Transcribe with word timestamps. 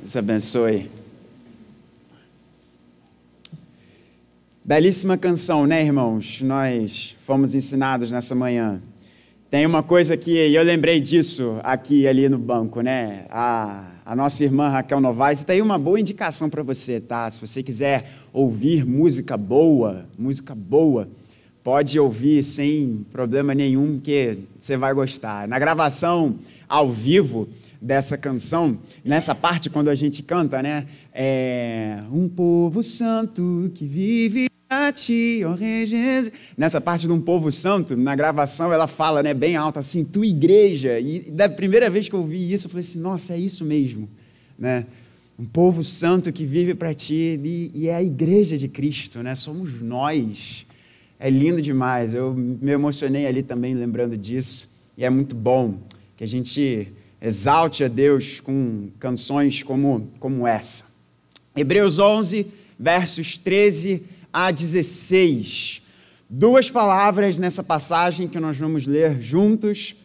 Deus 0.00 0.16
abençoe. 0.16 0.90
Belíssima 4.64 5.18
canção, 5.18 5.66
né, 5.66 5.84
irmãos? 5.84 6.40
Nós 6.40 7.14
fomos 7.22 7.54
ensinados 7.54 8.10
nessa 8.10 8.34
manhã. 8.34 8.80
Tem 9.50 9.66
uma 9.66 9.82
coisa 9.82 10.16
que 10.16 10.30
eu 10.30 10.62
lembrei 10.62 11.02
disso 11.02 11.60
aqui 11.62 12.06
ali 12.06 12.30
no 12.30 12.38
banco, 12.38 12.80
né? 12.80 13.26
A, 13.28 13.90
a 14.06 14.16
nossa 14.16 14.42
irmã 14.42 14.70
Raquel 14.70 15.02
Novaes 15.02 15.44
tem 15.44 15.60
uma 15.60 15.78
boa 15.78 16.00
indicação 16.00 16.48
para 16.48 16.62
você, 16.62 16.98
tá? 16.98 17.30
Se 17.30 17.38
você 17.38 17.62
quiser 17.62 18.10
ouvir 18.32 18.86
música 18.86 19.36
boa, 19.36 20.06
música 20.18 20.54
boa, 20.54 21.10
pode 21.62 22.00
ouvir 22.00 22.42
sem 22.42 23.04
problema 23.12 23.54
nenhum, 23.54 24.00
que 24.02 24.38
você 24.58 24.78
vai 24.78 24.94
gostar. 24.94 25.46
Na 25.46 25.58
gravação 25.58 26.36
ao 26.66 26.90
vivo 26.90 27.46
dessa 27.80 28.18
canção, 28.18 28.78
nessa 29.04 29.34
parte 29.34 29.70
quando 29.70 29.88
a 29.88 29.94
gente 29.94 30.22
canta, 30.22 30.62
né? 30.62 30.86
É 31.12 32.02
um 32.12 32.28
povo 32.28 32.82
santo 32.82 33.70
que 33.74 33.86
vive 33.86 34.50
a 34.68 34.92
ti, 34.92 35.42
ó 35.44 35.54
Rei 35.54 35.86
Jesus. 35.86 36.32
Nessa 36.56 36.80
parte 36.80 37.06
de 37.06 37.12
um 37.12 37.20
povo 37.20 37.50
santo, 37.50 37.96
na 37.96 38.14
gravação, 38.14 38.72
ela 38.72 38.86
fala 38.86 39.22
né, 39.22 39.32
bem 39.32 39.56
alto 39.56 39.78
assim, 39.78 40.04
tu 40.04 40.24
igreja. 40.24 41.00
E 41.00 41.30
da 41.30 41.48
primeira 41.48 41.88
vez 41.88 42.08
que 42.08 42.14
eu 42.14 42.20
ouvi 42.20 42.52
isso, 42.52 42.66
eu 42.66 42.70
falei 42.70 42.80
assim, 42.80 43.00
nossa, 43.00 43.34
é 43.34 43.38
isso 43.38 43.64
mesmo. 43.64 44.08
Né? 44.58 44.86
Um 45.38 45.46
povo 45.46 45.82
santo 45.82 46.30
que 46.30 46.44
vive 46.44 46.74
para 46.74 46.92
ti 46.92 47.40
e, 47.42 47.70
e, 47.74 47.88
é 47.88 47.94
a 47.94 48.02
igreja 48.02 48.58
de 48.58 48.68
Cristo, 48.68 49.22
né? 49.22 49.34
somos 49.34 49.80
nós. 49.80 50.66
É 51.18 51.28
lindo 51.28 51.60
demais. 51.60 52.14
Eu 52.14 52.32
me 52.34 52.70
emocionei 52.70 53.26
ali 53.26 53.42
também 53.42 53.74
lembrando 53.74 54.16
disso. 54.16 54.70
E 54.96 55.04
é 55.04 55.10
muito 55.10 55.34
bom 55.34 55.78
que 56.16 56.24
a 56.24 56.28
gente 56.28 56.92
exalte 57.20 57.84
a 57.84 57.88
Deus 57.88 58.40
com 58.40 58.90
canções 58.98 59.62
como, 59.62 60.08
como 60.18 60.46
essa. 60.46 60.86
Hebreus 61.54 61.98
11, 61.98 62.46
versos 62.78 63.36
13 63.36 64.02
a 64.32 64.50
16. 64.50 65.82
Duas 66.28 66.70
palavras 66.70 67.38
nessa 67.38 67.62
passagem 67.62 68.28
que 68.28 68.38
nós 68.38 68.56
vamos 68.56 68.86
ler 68.86 69.20
juntos 69.20 69.96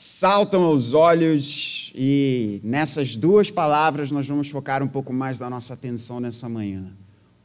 saltam 0.00 0.62
aos 0.62 0.94
olhos 0.94 1.90
e 1.92 2.60
nessas 2.62 3.16
duas 3.16 3.50
palavras 3.50 4.12
nós 4.12 4.28
vamos 4.28 4.48
focar 4.48 4.80
um 4.80 4.86
pouco 4.86 5.12
mais 5.12 5.40
da 5.40 5.50
nossa 5.50 5.74
atenção 5.74 6.20
nessa 6.20 6.48
manhã. 6.48 6.84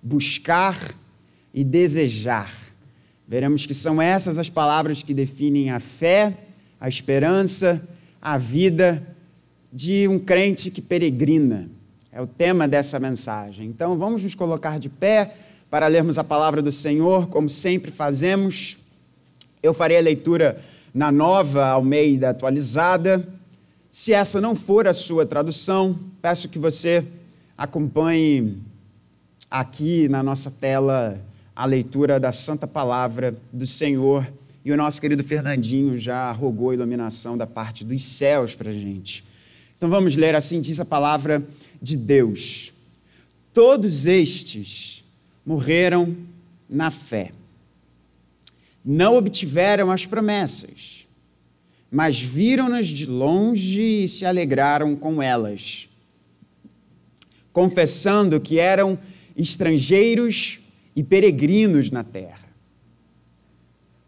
Buscar 0.03 0.93
e 1.51 1.63
desejar. 1.63 2.55
Veremos 3.27 3.65
que 3.65 3.73
são 3.73 3.99
essas 3.99 4.37
as 4.37 4.51
palavras 4.51 5.01
que 5.01 5.15
definem 5.15 5.71
a 5.71 5.79
fé, 5.79 6.37
a 6.79 6.87
esperança, 6.87 7.89
a 8.21 8.37
vida 8.37 9.12
de 9.73 10.07
um 10.07 10.19
crente 10.19 10.69
que 10.69 10.81
peregrina. 10.81 11.67
É 12.11 12.21
o 12.21 12.27
tema 12.27 12.67
dessa 12.67 12.99
mensagem. 12.99 13.67
Então 13.67 13.97
vamos 13.97 14.21
nos 14.21 14.35
colocar 14.35 14.77
de 14.77 14.87
pé 14.87 15.33
para 15.67 15.87
lermos 15.87 16.19
a 16.19 16.23
palavra 16.23 16.61
do 16.61 16.71
Senhor, 16.71 17.27
como 17.27 17.49
sempre 17.49 17.89
fazemos. 17.89 18.77
Eu 19.63 19.73
farei 19.73 19.97
a 19.97 20.01
leitura 20.01 20.61
na 20.93 21.11
nova 21.11 21.65
Almeida 21.65 22.29
atualizada. 22.29 23.27
Se 23.89 24.13
essa 24.13 24.39
não 24.39 24.55
for 24.55 24.87
a 24.87 24.93
sua 24.93 25.25
tradução, 25.25 25.97
peço 26.21 26.47
que 26.49 26.59
você 26.59 27.03
acompanhe 27.57 28.61
aqui 29.49 30.07
na 30.07 30.21
nossa 30.21 30.51
tela 30.51 31.19
a 31.55 31.65
leitura 31.65 32.19
da 32.19 32.31
Santa 32.31 32.67
Palavra 32.67 33.35
do 33.51 33.65
Senhor. 33.65 34.31
E 34.63 34.71
o 34.71 34.77
nosso 34.77 35.01
querido 35.01 35.23
Fernandinho 35.23 35.97
já 35.97 36.31
rogou 36.31 36.69
a 36.69 36.73
iluminação 36.75 37.35
da 37.35 37.47
parte 37.47 37.83
dos 37.83 38.03
céus 38.03 38.53
para 38.53 38.69
a 38.69 38.73
gente. 38.73 39.32
Então 39.83 39.91
vamos 39.91 40.15
ler 40.15 40.33
assim: 40.33 40.61
diz 40.61 40.79
a 40.79 40.85
palavra 40.85 41.45
de 41.81 41.97
Deus. 41.97 42.71
Todos 43.53 44.05
estes 44.05 45.03
morreram 45.45 46.15
na 46.69 46.89
fé. 46.89 47.33
Não 48.85 49.17
obtiveram 49.17 49.91
as 49.91 50.05
promessas, 50.05 51.05
mas 51.91 52.21
viram-nas 52.21 52.87
de 52.87 53.05
longe 53.05 54.05
e 54.05 54.07
se 54.07 54.25
alegraram 54.25 54.95
com 54.95 55.21
elas, 55.21 55.89
confessando 57.51 58.39
que 58.39 58.59
eram 58.59 58.97
estrangeiros 59.35 60.59
e 60.95 61.03
peregrinos 61.03 61.91
na 61.91 62.05
terra. 62.05 62.47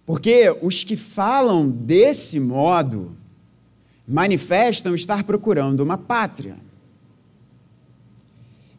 Porque 0.06 0.56
os 0.62 0.86
que 0.86 0.96
falam 0.96 1.70
desse 1.70 2.40
modo 2.40 3.18
manifestam 4.08 4.94
estar 4.94 5.24
procurando 5.24 5.82
uma 5.82 5.98
pátria. 5.98 6.58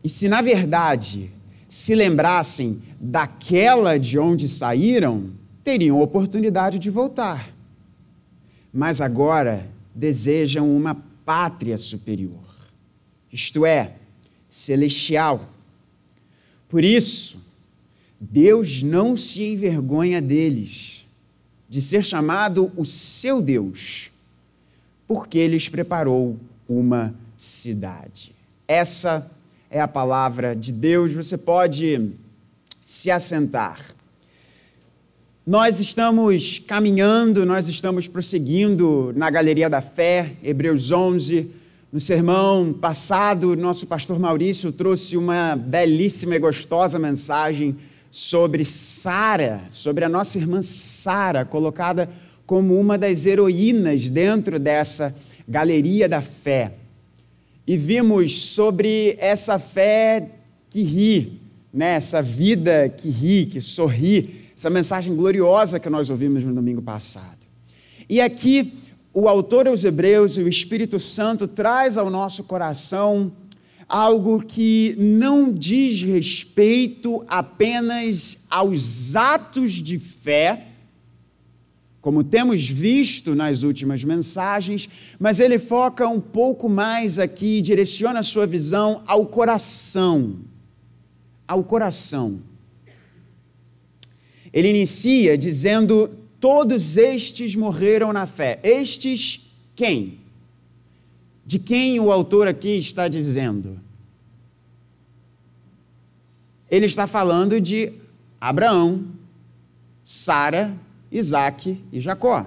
E 0.03 0.09
se 0.09 0.29
na 0.29 0.41
verdade 0.41 1.31
se 1.69 1.95
lembrassem 1.95 2.81
daquela 3.01 3.99
de 3.99 4.19
onde 4.19 4.49
saíram, 4.49 5.33
teriam 5.65 6.01
oportunidade 6.01 6.79
de 6.79 6.91
voltar. 6.91 7.51
Mas 8.73 9.01
agora 9.01 9.69
desejam 9.95 10.75
uma 10.75 10.95
pátria 11.25 11.77
superior, 11.77 12.45
isto 13.33 13.67
é, 13.67 13.95
celestial. 14.49 15.49
Por 16.69 16.85
isso, 16.85 17.45
Deus 18.21 18.83
não 18.83 19.17
se 19.17 19.43
envergonha 19.43 20.23
deles, 20.23 21.05
de 21.69 21.83
ser 21.83 22.05
chamado 22.05 22.71
o 22.77 22.85
seu 22.85 23.43
Deus, 23.43 24.11
porque 25.07 25.47
lhes 25.47 25.69
preparou 25.69 26.37
uma 26.69 27.15
cidade. 27.37 28.35
Essa 28.67 29.31
é 29.71 29.81
a 29.81 29.89
palavra 29.89 30.55
de 30.55 30.73
Deus. 30.73 31.13
Você 31.13 31.39
pode 31.39 32.13
se 32.85 33.11
assentar. 33.11 33.81
Nós 35.47 35.79
estamos 35.79 36.59
caminhando, 36.59 37.47
nós 37.47 37.69
estamos 37.69 38.09
prosseguindo 38.09 39.13
na 39.15 39.31
Galeria 39.31 39.71
da 39.71 39.81
Fé, 39.81 40.33
Hebreus 40.43 40.91
11. 40.91 41.51
No 41.93 42.01
sermão 42.01 42.73
passado, 42.73 43.57
nosso 43.57 43.87
pastor 43.87 44.19
Maurício 44.19 44.73
trouxe 44.73 45.17
uma 45.17 45.55
belíssima 45.55 46.35
e 46.35 46.41
gostosa 46.41 46.99
mensagem 46.99 47.77
sobre 48.11 48.65
Sara, 48.65 49.63
sobre 49.69 50.05
a 50.05 50.09
nossa 50.09 50.37
irmã 50.37 50.61
Sara, 50.63 51.45
colocada 51.45 52.11
como 52.47 52.79
uma 52.79 52.97
das 52.97 53.27
heroínas 53.27 54.09
dentro 54.11 54.59
dessa 54.59 55.15
Galeria 55.49 56.09
da 56.09 56.23
Fé 56.23 56.73
e 57.67 57.77
vimos 57.77 58.39
sobre 58.51 59.17
essa 59.19 59.59
fé 59.59 60.31
que 60.71 60.83
ri, 60.83 61.41
né? 61.73 61.97
essa 61.97 62.23
vida 62.23 62.89
que 62.89 63.11
ri, 63.11 63.47
que 63.47 63.61
sorri, 63.61 64.47
essa 64.57 64.71
mensagem 64.71 65.15
gloriosa 65.17 65.81
que 65.81 65.91
nós 65.91 66.09
ouvimos 66.09 66.45
no 66.45 66.55
domingo 66.55 66.81
passado. 66.81 67.47
E 68.09 68.21
aqui 68.21 68.73
o 69.13 69.29
autor 69.29 69.67
aos 69.67 69.85
Hebreus 69.85 70.37
e 70.37 70.43
o 70.43 70.49
Espírito 70.49 71.01
Santo 71.01 71.49
traz 71.49 71.97
ao 71.97 72.09
nosso 72.09 72.45
coração 72.45 73.33
algo 73.89 74.45
que 74.45 74.95
não 74.99 75.53
diz 75.53 76.03
respeito 76.03 77.25
apenas 77.27 78.45
aos 78.49 79.17
atos 79.17 79.73
de 79.73 79.99
fé, 79.99 80.67
como 82.07 82.23
temos 82.23 82.71
visto 82.71 83.35
nas 83.35 83.65
últimas 83.65 84.05
mensagens, 84.05 84.89
mas 85.19 85.41
ele 85.41 85.59
foca 85.59 86.07
um 86.07 86.21
pouco 86.21 86.69
mais 86.69 87.19
aqui, 87.19 87.61
direciona 87.61 88.21
a 88.21 88.23
sua 88.23 88.47
visão 88.47 89.03
ao 89.09 89.27
coração. 89.27 90.37
Ao 91.49 91.65
coração. 91.65 92.41
Ele 94.53 94.69
inicia 94.69 95.37
dizendo: 95.37 96.09
Todos 96.39 96.97
estes 96.97 97.57
morreram 97.57 98.13
na 98.13 98.25
fé. 98.25 98.61
Estes 98.63 99.53
quem? 99.75 100.21
De 101.45 101.59
quem 101.59 101.99
o 101.99 102.13
autor 102.13 102.47
aqui 102.47 102.79
está 102.79 103.09
dizendo? 103.09 103.81
Ele 106.71 106.87
está 106.87 107.09
falando 107.09 107.61
de 107.61 107.93
Abraão, 108.41 109.07
Sara 110.05 110.86
Isaac 111.11 111.83
e 111.93 112.01
Jacó. 112.01 112.47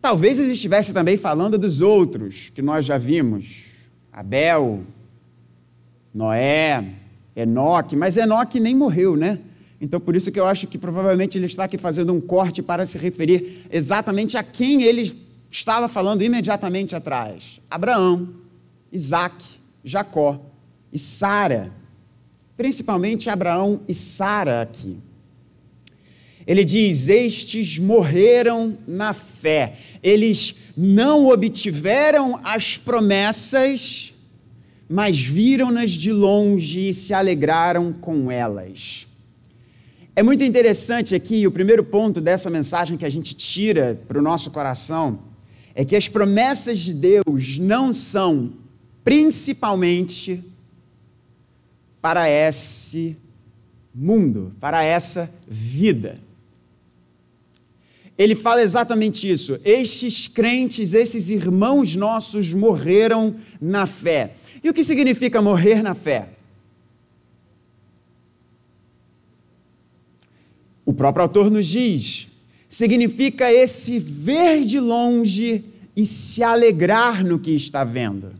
Talvez 0.00 0.38
ele 0.38 0.52
estivesse 0.52 0.92
também 0.92 1.16
falando 1.16 1.56
dos 1.56 1.80
outros 1.80 2.50
que 2.54 2.60
nós 2.60 2.84
já 2.84 2.98
vimos: 2.98 3.64
Abel, 4.12 4.82
Noé, 6.12 6.94
Enoque, 7.34 7.96
mas 7.96 8.16
Enoque 8.16 8.60
nem 8.60 8.76
morreu, 8.76 9.16
né? 9.16 9.38
Então, 9.80 9.98
por 9.98 10.14
isso 10.14 10.30
que 10.30 10.38
eu 10.38 10.46
acho 10.46 10.66
que 10.66 10.78
provavelmente 10.78 11.36
ele 11.36 11.46
está 11.46 11.64
aqui 11.64 11.76
fazendo 11.76 12.12
um 12.12 12.20
corte 12.20 12.62
para 12.62 12.86
se 12.86 12.96
referir 12.96 13.66
exatamente 13.70 14.36
a 14.36 14.42
quem 14.42 14.82
ele 14.82 15.14
estava 15.50 15.88
falando 15.88 16.22
imediatamente 16.22 16.94
atrás: 16.94 17.60
Abraão, 17.70 18.28
Isaac, 18.92 19.42
Jacó 19.82 20.40
e 20.92 20.98
Sara. 20.98 21.72
Principalmente 22.56 23.28
Abraão 23.28 23.80
e 23.88 23.94
Sara 23.94 24.62
aqui. 24.62 24.98
Ele 26.46 26.64
diz: 26.64 27.08
Estes 27.08 27.78
morreram 27.78 28.76
na 28.86 29.12
fé. 29.12 29.76
Eles 30.02 30.56
não 30.76 31.28
obtiveram 31.28 32.38
as 32.42 32.76
promessas, 32.76 34.12
mas 34.88 35.22
viram-nas 35.22 35.92
de 35.92 36.12
longe 36.12 36.88
e 36.88 36.94
se 36.94 37.14
alegraram 37.14 37.92
com 37.92 38.30
elas. 38.30 39.06
É 40.16 40.22
muito 40.22 40.44
interessante 40.44 41.14
aqui, 41.14 41.46
o 41.46 41.50
primeiro 41.50 41.82
ponto 41.82 42.20
dessa 42.20 42.48
mensagem 42.48 42.96
que 42.96 43.04
a 43.04 43.10
gente 43.10 43.34
tira 43.34 44.00
para 44.06 44.18
o 44.18 44.22
nosso 44.22 44.50
coração 44.50 45.18
é 45.74 45.84
que 45.84 45.96
as 45.96 46.08
promessas 46.08 46.78
de 46.78 46.94
Deus 46.94 47.58
não 47.58 47.92
são 47.92 48.52
principalmente 49.02 50.42
para 52.00 52.30
esse 52.30 53.16
mundo, 53.92 54.52
para 54.60 54.84
essa 54.84 55.28
vida. 55.48 56.18
Ele 58.16 58.34
fala 58.34 58.62
exatamente 58.62 59.30
isso. 59.30 59.58
Estes 59.64 60.28
crentes, 60.28 60.94
esses 60.94 61.30
irmãos 61.30 61.96
nossos 61.96 62.54
morreram 62.54 63.36
na 63.60 63.86
fé. 63.86 64.34
E 64.62 64.70
o 64.70 64.74
que 64.74 64.84
significa 64.84 65.42
morrer 65.42 65.82
na 65.82 65.94
fé? 65.94 66.28
O 70.86 70.92
próprio 70.92 71.22
autor 71.22 71.50
nos 71.50 71.66
diz: 71.66 72.28
significa 72.68 73.52
esse 73.52 73.98
ver 73.98 74.64
de 74.64 74.78
longe 74.78 75.64
e 75.96 76.06
se 76.06 76.42
alegrar 76.42 77.24
no 77.24 77.38
que 77.38 77.50
está 77.54 77.82
vendo. 77.82 78.32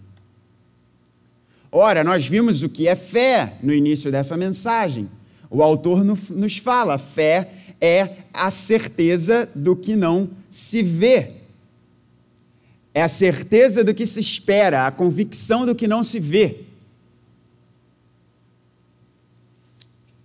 Ora, 1.70 2.04
nós 2.04 2.26
vimos 2.26 2.62
o 2.62 2.68
que 2.68 2.86
é 2.86 2.94
fé 2.94 3.54
no 3.60 3.74
início 3.74 4.10
dessa 4.10 4.36
mensagem. 4.36 5.08
O 5.50 5.62
autor 5.62 6.04
nos 6.04 6.56
fala: 6.58 6.96
fé 6.98 7.63
é 7.80 8.18
a 8.32 8.50
certeza 8.50 9.48
do 9.54 9.74
que 9.74 9.96
não 9.96 10.28
se 10.48 10.82
vê. 10.82 11.32
É 12.92 13.02
a 13.02 13.08
certeza 13.08 13.82
do 13.82 13.92
que 13.92 14.06
se 14.06 14.20
espera, 14.20 14.86
a 14.86 14.90
convicção 14.92 15.66
do 15.66 15.74
que 15.74 15.88
não 15.88 16.02
se 16.02 16.20
vê. 16.20 16.60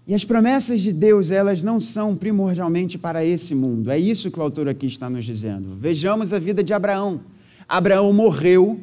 E 0.06 0.13
as 0.13 0.25
promessas 0.25 0.81
de 0.81 0.92
Deus, 0.92 1.30
elas 1.30 1.63
não 1.63 1.80
são 1.80 2.16
primordialmente 2.16 2.98
para 2.98 3.24
esse 3.24 3.54
mundo. 3.54 3.92
É 3.92 4.00
isso 4.00 4.31
que 4.31 4.40
o 4.40 4.42
autor 4.42 4.68
aqui 4.68 4.88
está 4.88 5.10
nos 5.10 5.24
dizendo. 5.24 5.75
Vejamos 5.75 6.34
a 6.34 6.40
vida 6.40 6.63
de 6.63 6.74
Abraão. 6.74 7.22
Abraão 7.68 8.12
morreu 8.12 8.80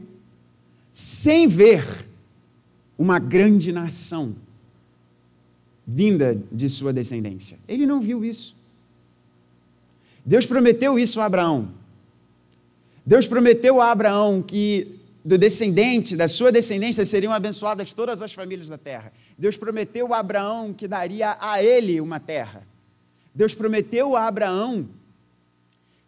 sem 0.89 1.49
ver 1.49 1.85
uma 2.97 3.19
grande 3.19 3.73
nação 3.73 4.35
vinda 5.87 6.41
de 6.51 6.69
sua 6.69 6.93
descendência. 6.93 7.59
Ele 7.69 7.87
não 7.87 8.01
viu 8.01 8.25
isso. 8.25 8.56
Deus 10.27 10.45
prometeu 10.45 10.99
isso 10.99 11.21
a 11.21 11.27
Abraão. 11.27 11.71
Deus 13.07 13.29
prometeu 13.29 13.81
a 13.81 13.93
Abraão 13.93 14.43
que 14.43 14.99
do 15.25 15.39
descendente, 15.39 16.17
da 16.17 16.27
sua 16.27 16.51
descendência, 16.51 17.05
seriam 17.05 17.33
abençoadas 17.33 17.93
todas 17.93 18.21
as 18.21 18.33
famílias 18.33 18.69
da 18.69 18.77
terra. 18.77 19.13
Deus 19.39 19.57
prometeu 19.57 20.13
a 20.13 20.19
Abraão 20.19 20.73
que 20.73 20.89
daria 20.89 21.37
a 21.41 21.63
ele 21.63 22.01
uma 22.01 22.19
terra. 22.19 22.67
Deus 23.33 23.55
prometeu 23.55 24.17
a 24.17 24.27
Abraão 24.27 24.89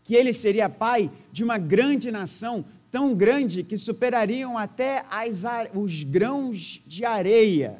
que 0.02 0.14
ele 0.14 0.32
seria 0.32 0.68
pai 0.68 1.10
de 1.30 1.44
uma 1.44 1.58
grande 1.58 2.10
nação, 2.10 2.64
tão 2.90 3.14
grande 3.14 3.62
que 3.62 3.76
superariam 3.76 4.58
até 4.58 5.04
as, 5.10 5.44
os 5.74 6.02
grãos 6.02 6.80
de 6.86 7.04
areia. 7.04 7.78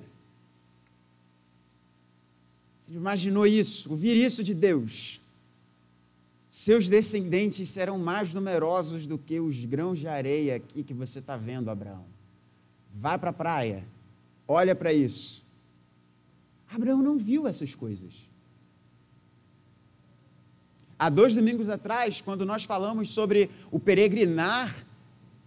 Você 2.83 2.93
imaginou 2.93 3.47
isso? 3.47 3.91
Ouvir 3.91 4.17
isso 4.17 4.45
de 4.45 4.55
Deus? 4.55 5.21
Seus 6.49 6.89
descendentes 6.89 7.69
serão 7.69 7.99
mais 7.99 8.33
numerosos 8.33 9.07
do 9.07 9.19
que 9.19 9.39
os 9.39 9.65
grãos 9.65 9.99
de 9.99 10.09
areia 10.09 10.57
aqui 10.57 10.83
que 10.83 10.95
você 10.95 11.19
está 11.19 11.37
vendo, 11.37 11.71
Abraão. 11.71 12.05
Vai 12.93 13.19
para 13.19 13.31
a 13.31 13.35
praia, 13.35 13.85
olha 14.47 14.75
para 14.75 14.93
isso. 14.93 15.47
Abraão 16.71 17.03
não 17.03 17.19
viu 17.19 17.47
essas 17.47 17.75
coisas. 17.75 18.29
Há 20.99 21.09
dois 21.09 21.35
domingos 21.35 21.69
atrás, 21.69 22.21
quando 22.21 22.45
nós 22.45 22.65
falamos 22.65 23.11
sobre 23.11 23.51
o 23.71 23.79
peregrinar 23.79 24.85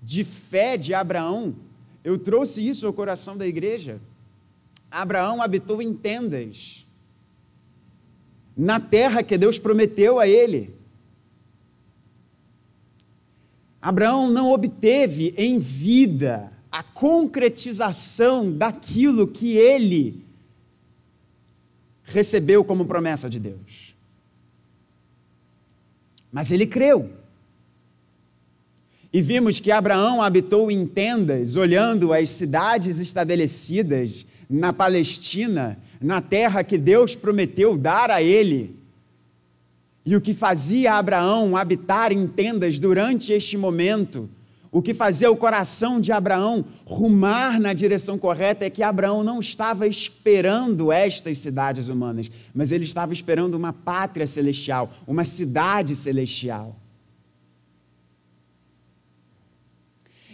de 0.01 0.24
fé 0.24 0.77
de 0.77 0.94
Abraão, 0.94 1.56
eu 2.04 2.18
trouxe 2.18 2.65
isso 2.65 2.88
ao 2.88 2.94
coração 2.94 3.36
da 3.36 3.45
igreja. 3.45 4.00
Abraão 4.89 5.42
habitou 5.42 5.81
em 5.81 5.94
tendas, 5.94 6.88
na 8.56 8.80
terra 8.80 9.24
que 9.24 9.38
Deus 9.38 9.59
prometeu 9.59 10.19
a 10.19 10.27
ele. 10.27 10.81
Abraão 13.81 14.30
não 14.30 14.51
obteve 14.51 15.33
em 15.36 15.57
vida 15.57 16.51
a 16.72 16.83
concretização 16.83 18.51
daquilo 18.51 19.28
que 19.28 19.57
ele 19.57 20.24
recebeu 22.04 22.63
como 22.63 22.86
promessa 22.86 23.30
de 23.30 23.39
Deus. 23.39 23.95
Mas 26.31 26.51
ele 26.51 26.68
creu. 26.68 27.10
E 29.12 29.22
vimos 29.22 29.60
que 29.60 29.72
Abraão 29.72 30.22
habitou 30.22 30.72
em 30.72 30.86
tendas, 30.86 31.57
olhando 31.57 32.13
as 32.13 32.30
cidades 32.30 33.00
estabelecidas 33.00 34.25
na 34.50 34.72
Palestina, 34.72 35.78
na 36.00 36.22
terra 36.22 36.63
que 36.63 36.78
Deus 36.78 37.16
prometeu 37.16 37.78
dar 37.78 38.10
a 38.10 38.22
ele. 38.22 38.81
E 40.06 40.15
o 40.15 40.21
que 40.21 40.33
fazia 40.33 40.94
Abraão 40.94 41.56
habitar 41.56 42.12
em 42.12 42.27
tendas 42.27 42.80
durante 42.80 43.31
este 43.31 43.56
momento, 43.56 44.30
o 44.71 44.81
que 44.81 44.94
fazia 44.94 45.30
o 45.30 45.36
coração 45.36 46.00
de 46.00 46.12
Abraão 46.12 46.65
rumar 46.86 47.59
na 47.59 47.74
direção 47.74 48.18
correta 48.18 48.65
é 48.65 48.69
que 48.69 48.81
Abraão 48.81 49.24
não 49.24 49.39
estava 49.39 49.86
esperando 49.86 50.92
estas 50.92 51.38
cidades 51.38 51.88
humanas, 51.88 52.31
mas 52.53 52.71
ele 52.71 52.86
estava 52.86 53.13
esperando 53.13 53.56
uma 53.56 53.74
pátria 53.74 54.25
celestial, 54.25 54.92
uma 55.06 55.24
cidade 55.24 55.95
celestial. 55.95 56.75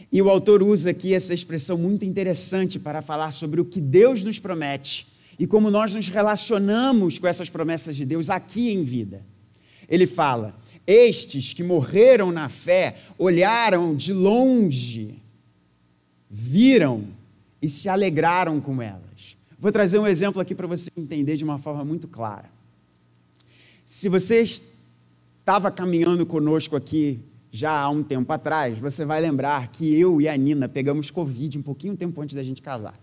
E 0.10 0.22
o 0.22 0.30
autor 0.30 0.64
usa 0.64 0.92
aqui 0.92 1.14
essa 1.14 1.34
expressão 1.34 1.78
muito 1.78 2.06
interessante 2.06 2.80
para 2.80 3.02
falar 3.02 3.32
sobre 3.32 3.60
o 3.60 3.66
que 3.66 3.82
Deus 3.82 4.24
nos 4.24 4.40
promete 4.40 5.08
e 5.38 5.46
como 5.46 5.70
nós 5.70 5.94
nos 5.94 6.08
relacionamos 6.08 7.20
com 7.20 7.28
essas 7.28 7.50
promessas 7.50 7.96
de 7.96 8.06
Deus 8.06 8.30
aqui 8.30 8.72
em 8.72 8.84
vida. 8.84 9.26
Ele 9.88 10.06
fala: 10.06 10.56
Estes 10.86 11.54
que 11.54 11.64
morreram 11.64 12.32
na 12.32 12.50
fé 12.50 12.98
olharam 13.18 13.96
de 13.96 14.14
longe, 14.14 15.22
viram 16.30 17.06
e 17.62 17.68
se 17.70 17.90
alegraram 17.90 18.60
com 18.60 18.82
elas. 18.82 19.38
Vou 19.60 19.72
trazer 19.72 19.98
um 19.98 20.08
exemplo 20.08 20.42
aqui 20.42 20.54
para 20.54 20.68
você 20.68 20.90
entender 20.96 21.36
de 21.36 21.44
uma 21.44 21.58
forma 21.58 21.84
muito 21.84 22.08
clara. 22.08 22.50
Se 23.84 24.08
você 24.10 24.42
estava 24.42 25.72
caminhando 25.72 26.26
conosco 26.26 26.76
aqui 26.76 27.20
já 27.52 27.72
há 27.72 27.90
um 27.90 28.04
tempo 28.04 28.32
atrás, 28.32 28.78
você 28.78 29.06
vai 29.06 29.20
lembrar 29.22 29.70
que 29.70 29.98
eu 29.98 30.22
e 30.22 30.28
a 30.28 30.38
Nina 30.38 30.68
pegamos 30.70 31.10
Covid 31.10 31.58
um 31.58 31.62
pouquinho 31.62 31.96
tempo 31.96 32.22
antes 32.22 32.36
da 32.36 32.44
gente 32.44 32.62
casar. 32.62 33.00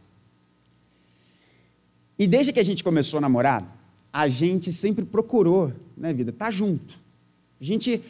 E 2.18 2.26
desde 2.26 2.52
que 2.52 2.60
a 2.60 2.62
gente 2.62 2.84
começou 2.84 3.18
a 3.18 3.20
namorar, 3.20 3.83
a 4.14 4.28
gente 4.28 4.70
sempre 4.70 5.04
procurou, 5.04 5.72
né, 5.96 6.14
vida, 6.14 6.30
estar 6.30 6.44
tá 6.44 6.50
junto. 6.52 7.00
A 7.60 7.64
gente, 7.64 8.00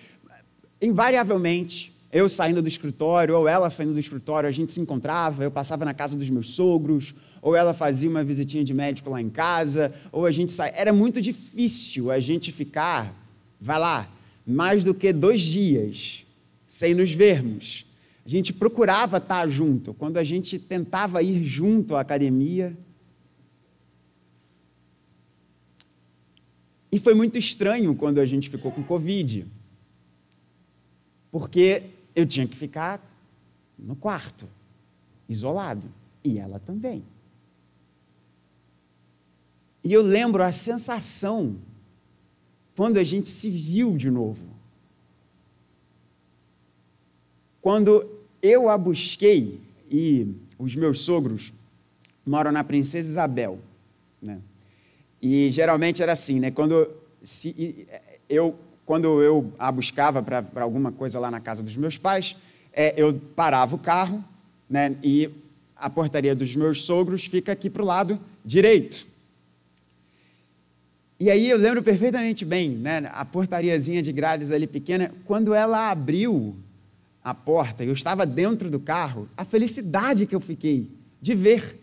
invariavelmente, 0.80 1.94
eu 2.12 2.28
saindo 2.28 2.60
do 2.60 2.68
escritório, 2.68 3.34
ou 3.34 3.48
ela 3.48 3.70
saindo 3.70 3.94
do 3.94 3.98
escritório, 3.98 4.46
a 4.46 4.52
gente 4.52 4.70
se 4.70 4.82
encontrava, 4.82 5.42
eu 5.42 5.50
passava 5.50 5.82
na 5.82 5.94
casa 5.94 6.14
dos 6.14 6.28
meus 6.28 6.50
sogros, 6.50 7.14
ou 7.40 7.56
ela 7.56 7.72
fazia 7.72 8.10
uma 8.10 8.22
visitinha 8.22 8.62
de 8.62 8.74
médico 8.74 9.08
lá 9.08 9.18
em 9.18 9.30
casa, 9.30 9.94
ou 10.12 10.26
a 10.26 10.30
gente 10.30 10.52
saía. 10.52 10.74
Era 10.76 10.92
muito 10.92 11.22
difícil 11.22 12.10
a 12.10 12.20
gente 12.20 12.52
ficar, 12.52 13.14
vai 13.58 13.78
lá, 13.78 14.06
mais 14.46 14.84
do 14.84 14.92
que 14.92 15.10
dois 15.10 15.40
dias 15.40 16.26
sem 16.66 16.94
nos 16.94 17.14
vermos. 17.14 17.86
A 18.26 18.28
gente 18.28 18.52
procurava 18.52 19.16
estar 19.16 19.48
junto. 19.48 19.94
Quando 19.94 20.18
a 20.18 20.24
gente 20.24 20.58
tentava 20.58 21.22
ir 21.22 21.42
junto 21.42 21.96
à 21.96 22.00
academia, 22.00 22.76
E 26.94 26.98
foi 27.00 27.12
muito 27.12 27.36
estranho 27.36 27.92
quando 27.96 28.20
a 28.20 28.24
gente 28.24 28.48
ficou 28.48 28.70
com 28.70 28.80
Covid, 28.80 29.44
porque 31.28 31.82
eu 32.14 32.24
tinha 32.24 32.46
que 32.46 32.56
ficar 32.56 33.02
no 33.76 33.96
quarto, 33.96 34.46
isolado, 35.28 35.82
e 36.22 36.38
ela 36.38 36.60
também. 36.60 37.02
E 39.82 39.92
eu 39.92 40.02
lembro 40.02 40.40
a 40.40 40.52
sensação 40.52 41.56
quando 42.76 42.98
a 42.98 43.02
gente 43.02 43.28
se 43.28 43.50
viu 43.50 43.96
de 43.96 44.08
novo. 44.08 44.46
Quando 47.60 48.08
eu 48.40 48.68
a 48.68 48.78
busquei, 48.78 49.60
e 49.90 50.32
os 50.56 50.76
meus 50.76 51.00
sogros 51.00 51.52
moram 52.24 52.52
na 52.52 52.62
Princesa 52.62 53.10
Isabel, 53.10 53.58
né? 54.22 54.40
E 55.26 55.50
geralmente 55.50 56.02
era 56.02 56.12
assim, 56.12 56.38
né? 56.38 56.50
Quando 56.50 56.86
se, 57.22 57.88
eu, 58.28 58.54
quando 58.84 59.22
eu 59.22 59.54
a 59.58 59.72
buscava 59.72 60.22
para 60.22 60.44
alguma 60.56 60.92
coisa 60.92 61.18
lá 61.18 61.30
na 61.30 61.40
casa 61.40 61.62
dos 61.62 61.78
meus 61.78 61.96
pais, 61.96 62.36
é, 62.70 62.92
eu 62.94 63.18
parava 63.34 63.74
o 63.74 63.78
carro, 63.78 64.22
né? 64.68 64.94
E 65.02 65.30
a 65.74 65.88
portaria 65.88 66.34
dos 66.34 66.54
meus 66.54 66.82
sogros 66.82 67.24
fica 67.24 67.52
aqui 67.52 67.70
para 67.70 67.82
o 67.82 67.86
lado 67.86 68.20
direito. 68.44 69.06
E 71.18 71.30
aí 71.30 71.48
eu 71.48 71.56
lembro 71.56 71.82
perfeitamente 71.82 72.44
bem, 72.44 72.72
né, 72.72 73.08
a 73.10 73.24
portariazinha 73.24 74.02
de 74.02 74.12
grades 74.12 74.50
ali 74.50 74.66
pequena, 74.66 75.10
quando 75.24 75.54
ela 75.54 75.90
abriu 75.90 76.54
a 77.22 77.32
porta, 77.32 77.82
eu 77.82 77.94
estava 77.94 78.26
dentro 78.26 78.68
do 78.68 78.78
carro, 78.78 79.26
a 79.34 79.42
felicidade 79.42 80.26
que 80.26 80.34
eu 80.34 80.40
fiquei 80.40 80.90
de 81.18 81.34
ver 81.34 81.80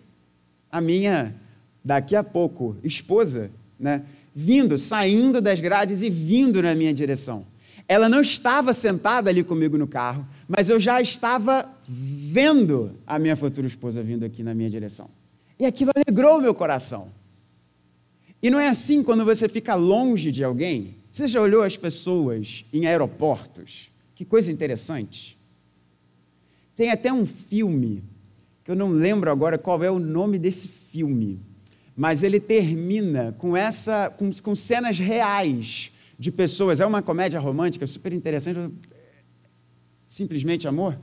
a 0.72 0.80
minha, 0.80 1.34
daqui 1.84 2.16
a 2.16 2.24
pouco, 2.24 2.78
esposa, 2.84 3.52
né, 3.80 4.04
vindo, 4.34 4.78
saindo 4.78 5.42
das 5.42 5.60
grades 5.60 6.02
e 6.02 6.10
vindo 6.10 6.62
na 6.62 6.74
minha 6.76 6.94
direção. 6.94 7.46
Ela 7.88 8.08
não 8.08 8.22
estava 8.22 8.72
sentada 8.74 9.30
ali 9.30 9.44
comigo 9.44 9.78
no 9.78 9.88
carro, 9.88 10.26
mas 10.48 10.70
eu 10.70 10.80
já 10.80 11.02
estava 11.02 11.68
vendo 11.88 12.92
a 13.06 13.20
minha 13.20 13.36
futura 13.36 13.68
esposa 13.68 14.02
vindo 14.02 14.24
aqui 14.24 14.44
na 14.44 14.54
minha 14.54 14.70
direção. 14.70 15.10
E 15.60 15.66
aquilo 15.66 15.92
alegrou 15.96 16.38
o 16.38 16.42
meu 16.42 16.54
coração. 16.54 17.12
E 18.42 18.50
não 18.50 18.60
é 18.60 18.68
assim 18.68 19.04
quando 19.04 19.26
você 19.26 19.48
fica 19.50 19.76
longe 19.76 20.32
de 20.32 20.44
alguém. 20.44 20.96
Você 21.12 21.28
já 21.28 21.42
olhou 21.42 21.64
as 21.64 21.78
pessoas 21.78 22.66
em 22.72 22.88
aeroportos? 22.88 23.92
Que 24.16 24.24
coisa 24.24 24.52
interessante. 24.52 25.38
Tem 26.76 26.90
até 26.90 27.12
um 27.12 27.26
filme, 27.26 28.04
que 28.64 28.72
eu 28.72 28.76
não 28.76 28.90
lembro 28.90 29.30
agora 29.30 29.58
qual 29.58 29.84
é 29.84 29.92
o 29.92 30.00
nome 30.00 30.40
desse 30.40 30.68
filme, 30.68 31.40
mas 32.02 32.24
ele 32.24 32.40
termina 32.40 33.36
com 33.38 33.56
essa 33.56 34.10
com, 34.10 34.32
com 34.42 34.56
cenas 34.56 34.98
reais 34.98 35.92
de 36.18 36.32
pessoas. 36.32 36.80
É 36.80 36.86
uma 36.86 37.00
comédia 37.00 37.40
romântica 37.40 37.86
super 37.86 38.12
interessante. 38.12 38.74
Simplesmente 40.08 40.68
amor? 40.68 40.98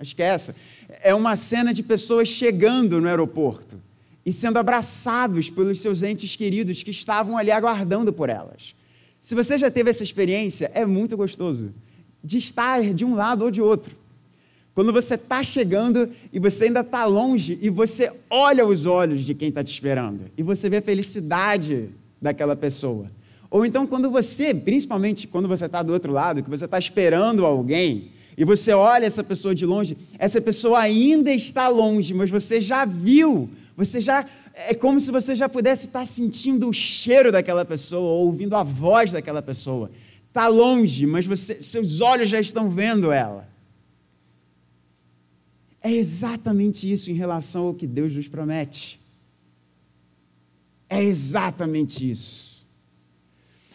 Acho 0.00 0.16
que 0.16 0.20
é 0.20 0.26
essa. 0.26 0.56
É 1.00 1.14
uma 1.14 1.36
cena 1.36 1.72
de 1.72 1.80
pessoas 1.80 2.28
chegando 2.28 3.00
no 3.00 3.06
aeroporto 3.06 3.80
e 4.26 4.32
sendo 4.32 4.58
abraçados 4.58 5.48
pelos 5.48 5.78
seus 5.78 6.02
entes 6.02 6.34
queridos 6.34 6.82
que 6.82 6.90
estavam 6.90 7.38
ali 7.38 7.52
aguardando 7.52 8.12
por 8.12 8.28
elas. 8.28 8.74
Se 9.20 9.36
você 9.36 9.56
já 9.56 9.70
teve 9.70 9.90
essa 9.90 10.02
experiência, 10.02 10.72
é 10.74 10.84
muito 10.84 11.16
gostoso 11.16 11.72
de 12.20 12.38
estar 12.38 12.82
de 12.92 13.04
um 13.04 13.14
lado 13.14 13.44
ou 13.44 13.50
de 13.52 13.62
outro. 13.62 13.96
Quando 14.74 14.92
você 14.92 15.14
está 15.14 15.42
chegando 15.42 16.08
e 16.32 16.38
você 16.38 16.64
ainda 16.64 16.80
está 16.80 17.04
longe 17.04 17.58
e 17.60 17.68
você 17.68 18.10
olha 18.30 18.66
os 18.66 18.86
olhos 18.86 19.24
de 19.24 19.34
quem 19.34 19.48
está 19.50 19.62
te 19.62 19.72
esperando 19.72 20.22
e 20.36 20.42
você 20.42 20.68
vê 20.70 20.78
a 20.78 20.82
felicidade 20.82 21.90
daquela 22.20 22.56
pessoa. 22.56 23.10
Ou 23.50 23.66
então, 23.66 23.86
quando 23.86 24.10
você, 24.10 24.54
principalmente 24.54 25.26
quando 25.26 25.46
você 25.46 25.66
está 25.66 25.82
do 25.82 25.92
outro 25.92 26.10
lado, 26.10 26.42
que 26.42 26.48
você 26.48 26.64
está 26.64 26.78
esperando 26.78 27.44
alguém 27.44 28.12
e 28.36 28.44
você 28.44 28.72
olha 28.72 29.04
essa 29.04 29.22
pessoa 29.22 29.54
de 29.54 29.66
longe, 29.66 29.96
essa 30.18 30.40
pessoa 30.40 30.80
ainda 30.80 31.30
está 31.32 31.68
longe, 31.68 32.14
mas 32.14 32.30
você 32.30 32.60
já 32.60 32.86
viu 32.86 33.50
você 33.76 34.00
já 34.00 34.26
é 34.54 34.74
como 34.74 35.00
se 35.00 35.10
você 35.10 35.34
já 35.34 35.48
pudesse 35.48 35.86
estar 35.86 36.06
sentindo 36.06 36.68
o 36.68 36.72
cheiro 36.72 37.32
daquela 37.32 37.64
pessoa, 37.64 38.02
ou 38.02 38.26
ouvindo 38.26 38.54
a 38.54 38.62
voz 38.62 39.10
daquela 39.10 39.40
pessoa. 39.40 39.90
Está 40.28 40.46
longe, 40.46 41.06
mas 41.06 41.26
você, 41.26 41.62
seus 41.62 42.00
olhos 42.00 42.28
já 42.28 42.38
estão 42.38 42.68
vendo 42.68 43.10
ela. 43.10 43.48
É 45.82 45.90
exatamente 45.92 46.90
isso 46.90 47.10
em 47.10 47.14
relação 47.14 47.66
ao 47.66 47.74
que 47.74 47.86
Deus 47.86 48.14
nos 48.14 48.28
promete. 48.28 49.00
É 50.88 51.02
exatamente 51.02 52.08
isso. 52.08 52.66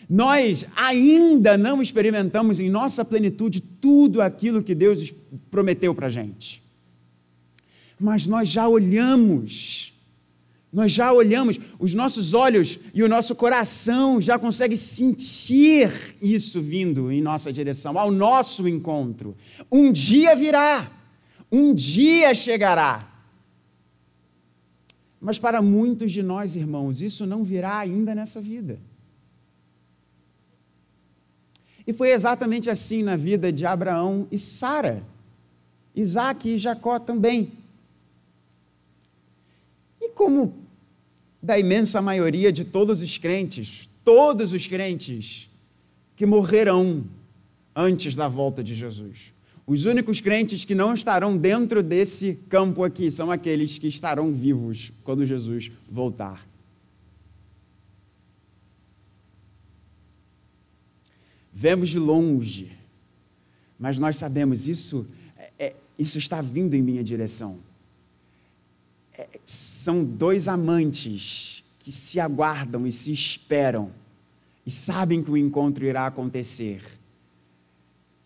Nós 0.09 0.65
ainda 0.75 1.57
não 1.57 1.81
experimentamos 1.81 2.59
em 2.59 2.69
nossa 2.69 3.03
plenitude 3.03 3.59
tudo 3.59 4.21
aquilo 4.21 4.63
que 4.63 4.73
Deus 4.73 5.13
prometeu 5.51 5.93
para 5.93 6.07
a 6.07 6.09
gente 6.09 6.65
mas 7.99 8.27
nós 8.27 8.47
já 8.47 8.67
olhamos, 8.67 9.93
nós 10.71 10.91
já 10.91 11.11
olhamos, 11.11 11.59
os 11.79 11.93
nossos 11.93 12.33
olhos 12.33 12.77
e 12.93 13.01
o 13.01 13.09
nosso 13.09 13.35
coração 13.35 14.21
já 14.21 14.37
conseguem 14.37 14.77
sentir 14.77 16.15
isso 16.21 16.61
vindo 16.61 17.11
em 17.11 17.21
nossa 17.21 17.51
direção, 17.51 17.97
ao 17.97 18.11
nosso 18.11 18.67
encontro. 18.67 19.35
Um 19.71 19.91
dia 19.91 20.35
virá, 20.35 20.91
um 21.51 21.73
dia 21.73 22.33
chegará. 22.33 23.13
Mas 25.19 25.39
para 25.39 25.61
muitos 25.61 26.11
de 26.11 26.21
nós, 26.21 26.55
irmãos, 26.55 27.01
isso 27.01 27.25
não 27.25 27.43
virá 27.43 27.79
ainda 27.79 28.13
nessa 28.13 28.39
vida. 28.39 28.79
E 31.85 31.93
foi 31.93 32.11
exatamente 32.11 32.69
assim 32.69 33.01
na 33.01 33.15
vida 33.15 33.51
de 33.51 33.65
Abraão 33.65 34.27
e 34.31 34.37
Sara, 34.37 35.01
Isaac 35.95 36.49
e 36.49 36.57
Jacó 36.57 36.99
também. 36.99 37.53
E 40.01 40.09
como 40.09 40.53
da 41.41 41.57
imensa 41.57 42.01
maioria 42.01 42.51
de 42.51 42.65
todos 42.65 43.01
os 43.01 43.17
crentes, 43.17 43.89
todos 44.03 44.51
os 44.51 44.67
crentes 44.67 45.49
que 46.15 46.25
morrerão 46.25 47.05
antes 47.75 48.15
da 48.15 48.27
volta 48.27 48.63
de 48.63 48.75
Jesus. 48.75 49.33
Os 49.67 49.85
únicos 49.85 50.19
crentes 50.19 50.65
que 50.65 50.73
não 50.73 50.93
estarão 50.93 51.37
dentro 51.37 51.83
desse 51.83 52.35
campo 52.49 52.83
aqui 52.83 53.11
são 53.11 53.29
aqueles 53.29 53.77
que 53.77 53.87
estarão 53.87 54.33
vivos 54.33 54.91
quando 55.03 55.25
Jesus 55.25 55.69
voltar. 55.87 56.47
Vemos 61.53 61.89
de 61.89 61.99
longe, 61.99 62.71
mas 63.77 63.99
nós 63.99 64.15
sabemos 64.15 64.67
isso, 64.67 65.05
é, 65.37 65.51
é 65.59 65.75
isso 65.99 66.17
está 66.17 66.41
vindo 66.41 66.73
em 66.73 66.81
minha 66.81 67.03
direção 67.03 67.59
são 69.45 70.03
dois 70.03 70.47
amantes 70.47 71.63
que 71.79 71.91
se 71.91 72.19
aguardam 72.19 72.85
e 72.85 72.91
se 72.91 73.11
esperam 73.11 73.91
e 74.65 74.71
sabem 74.71 75.23
que 75.23 75.31
o 75.31 75.37
encontro 75.37 75.85
irá 75.85 76.05
acontecer. 76.05 76.81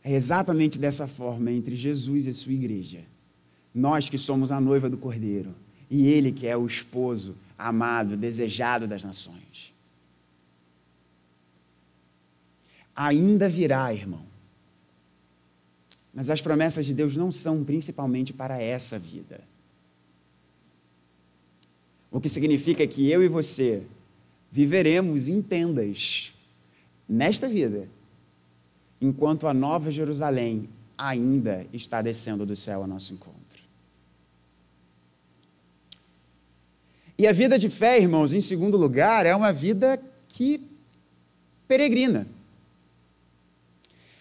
É 0.04 0.14
exatamente 0.14 0.80
dessa 0.80 1.08
forma 1.08 1.52
entre 1.52 1.76
Jesus 1.76 2.26
e 2.26 2.34
sua 2.34 2.54
igreja. 2.54 3.02
Nós 3.74 4.10
que 4.10 4.18
somos 4.18 4.52
a 4.52 4.60
noiva 4.60 4.90
do 4.90 4.98
Cordeiro 4.98 5.54
e 5.90 6.08
ele 6.08 6.32
que 6.32 6.48
é 6.48 6.58
o 6.58 6.66
esposo 6.66 7.36
amado, 7.58 8.18
desejado 8.18 8.88
das 8.88 9.04
nações. 9.04 9.74
Ainda 12.96 13.48
virá, 13.48 13.94
irmão. 13.94 14.26
Mas 16.14 16.30
as 16.30 16.42
promessas 16.42 16.86
de 16.86 16.94
Deus 16.94 17.16
não 17.16 17.32
são 17.32 17.64
principalmente 17.64 18.34
para 18.34 18.62
essa 18.62 19.00
vida. 19.00 19.42
O 22.12 22.20
que 22.20 22.28
significa 22.28 22.86
que 22.86 23.10
eu 23.10 23.24
e 23.24 23.30
você 23.30 23.84
viveremos 24.52 25.30
em 25.30 25.42
tendas 25.42 26.34
nesta 27.08 27.48
vida, 27.48 27.88
enquanto 29.02 29.48
a 29.48 29.54
nova 29.54 29.90
Jerusalém 29.90 30.70
ainda 30.98 31.66
está 31.74 32.02
descendo 32.02 32.46
do 32.46 32.56
céu 32.56 32.82
ao 32.82 32.88
nosso 32.88 33.14
encontro. 33.14 33.42
E 37.18 37.28
a 37.28 37.32
vida 37.32 37.58
de 37.58 37.70
fé, 37.70 38.00
irmãos, 38.00 38.34
em 38.34 38.42
segundo 38.42 38.78
lugar, 38.78 39.26
é 39.26 39.36
uma 39.36 39.52
vida 39.52 40.02
que 40.28 40.62
peregrina. 41.68 42.28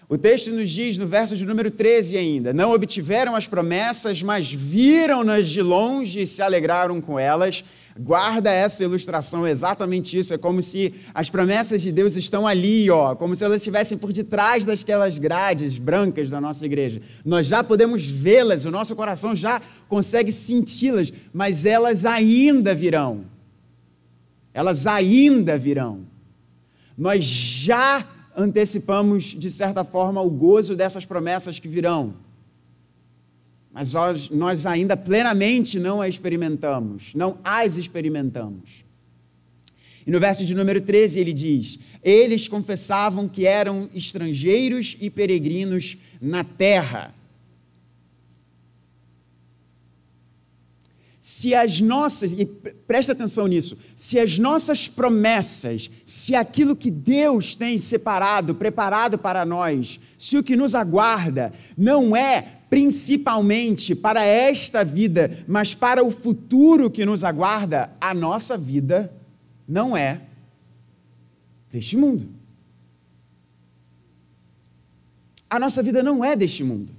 O 0.09 0.19
texto 0.19 0.51
nos 0.51 0.71
diz, 0.71 0.99
no 0.99 1.07
verso 1.07 1.37
de 1.37 1.47
número 1.47 1.71
13 1.71 2.17
ainda: 2.17 2.53
Não 2.53 2.73
obtiveram 2.73 3.37
as 3.37 3.47
promessas, 3.47 4.23
mas 4.23 4.53
viram-nas 4.53 5.49
de 5.49 5.63
longe 5.63 6.23
e 6.23 6.27
se 6.27 6.43
alegraram 6.43 7.01
com 7.01 7.19
elas. 7.19 7.65
Guarda 7.99 8.51
essa 8.51 8.85
ilustração, 8.85 9.47
exatamente 9.47 10.19
isso. 10.19 10.33
É 10.33 10.39
como 10.39 10.63
se 10.63 10.95
as 11.13 11.29
promessas 11.29 11.83
de 11.83 11.91
Deus 11.91 12.17
estão 12.17 12.47
ali, 12.47 12.89
ó, 12.91 13.15
como 13.15 13.35
se 13.35 13.45
elas 13.45 13.61
estivessem 13.61 13.99
por 13.99 14.13
detrás 14.13 14.65
daquelas 14.65 15.19
grades 15.19 15.77
brancas 15.77 16.31
da 16.31 16.41
nossa 16.41 16.65
igreja. 16.65 17.03
Nós 17.25 17.47
já 17.47 17.65
podemos 17.65 18.07
vê-las, 18.07 18.65
o 18.65 18.71
nosso 18.71 18.95
coração 18.95 19.35
já 19.35 19.61
consegue 19.89 20.31
senti-las, 20.31 21.13
mas 21.33 21.67
elas 21.67 22.05
ainda 22.05 22.75
virão. 22.75 23.25
Elas 24.55 24.87
ainda 24.87 25.59
virão. 25.59 26.07
Nós 26.97 27.25
já 27.25 28.07
antecipamos, 28.37 29.25
de 29.25 29.51
certa 29.51 29.85
forma, 29.85 30.21
o 30.21 30.31
gozo 30.31 30.77
dessas 30.77 31.05
promessas 31.05 31.59
que 31.59 31.69
virão 31.69 32.15
mas 33.73 33.93
nós 34.31 34.67
ainda 34.67 34.97
plenamente 34.97 35.79
não 35.79 36.01
a 36.01 36.09
experimentamos, 36.09 37.15
não 37.15 37.39
as 37.45 37.77
experimentamos. 37.77 38.85
E 40.07 40.11
no 40.11 40.19
verso 40.19 40.45
de 40.45 40.55
número 40.55 40.81
13 40.81 41.21
ele 41.21 41.33
diz: 41.33 41.79
Eles 42.03 42.49
confessavam 42.49 43.29
que 43.29 43.47
eram 43.47 43.89
estrangeiros 43.95 44.97
e 45.01 45.09
peregrinos 45.09 45.97
na 46.21 46.43
terra. 46.43 47.15
Se 51.21 51.55
as 51.55 51.81
nossas, 51.81 52.33
e 52.33 52.47
presta 52.47 53.13
atenção 53.13 53.47
nisso, 53.47 53.79
se 53.95 54.19
as 54.19 54.39
nossas 54.39 54.89
promessas, 54.89 55.91
se 56.05 56.35
aquilo 56.35 56.75
que 56.75 56.91
Deus 56.91 57.55
tem 57.55 57.77
separado, 57.77 58.55
preparado 58.55 59.19
para 59.19 59.45
nós, 59.45 60.01
se 60.19 60.39
o 60.39 60.43
que 60.43 60.57
nos 60.57 60.75
aguarda 60.75 61.53
não 61.77 62.17
é 62.17 62.60
principalmente 62.71 63.97
para 63.97 64.25
esta 64.25 64.85
vida, 64.85 65.45
mas 65.49 65.75
para 65.75 66.05
o 66.05 66.11
futuro 66.11 66.89
que 66.89 67.05
nos 67.05 67.25
aguarda, 67.25 67.91
a 68.01 68.15
nossa 68.15 68.57
vida 68.57 69.13
não 69.67 69.97
é 69.97 70.23
deste 71.69 71.97
mundo. 71.97 72.29
A 75.51 75.59
nossa 75.59 75.83
vida 75.83 76.01
não 76.01 76.25
é 76.25 76.37
deste 76.37 76.63
mundo. 76.63 76.95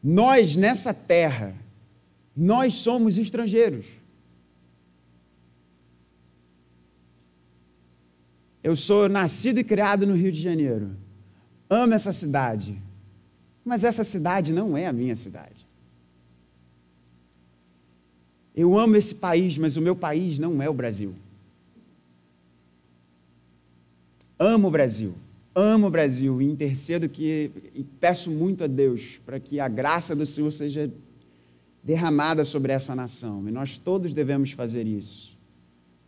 Nós, 0.00 0.56
nessa 0.56 0.94
terra, 0.94 1.54
nós 2.36 2.74
somos 2.74 3.18
estrangeiros. 3.18 4.01
Eu 8.62 8.76
sou 8.76 9.08
nascido 9.08 9.58
e 9.58 9.64
criado 9.64 10.06
no 10.06 10.14
Rio 10.14 10.30
de 10.30 10.40
Janeiro. 10.40 10.90
Amo 11.68 11.94
essa 11.94 12.12
cidade. 12.12 12.80
Mas 13.64 13.84
essa 13.84 14.04
cidade 14.04 14.52
não 14.52 14.76
é 14.76 14.86
a 14.86 14.92
minha 14.92 15.14
cidade. 15.14 15.66
Eu 18.54 18.78
amo 18.78 18.96
esse 18.96 19.14
país, 19.14 19.56
mas 19.56 19.76
o 19.76 19.80
meu 19.80 19.96
país 19.96 20.38
não 20.38 20.62
é 20.62 20.68
o 20.68 20.74
Brasil. 20.74 21.14
Amo 24.38 24.68
o 24.68 24.70
Brasil 24.70 25.14
amo 25.54 25.86
o 25.86 25.90
Brasil 25.90 26.40
e 26.40 26.46
intercedo 26.46 27.08
que, 27.08 27.50
e 27.74 27.84
peço 27.84 28.30
muito 28.30 28.64
a 28.64 28.66
Deus 28.66 29.20
para 29.24 29.38
que 29.38 29.60
a 29.60 29.68
graça 29.68 30.16
do 30.16 30.24
Senhor 30.24 30.50
seja 30.50 30.90
derramada 31.82 32.44
sobre 32.44 32.72
essa 32.72 32.94
nação. 32.94 33.46
E 33.48 33.52
nós 33.52 33.78
todos 33.78 34.14
devemos 34.14 34.52
fazer 34.52 34.86
isso, 34.86 35.31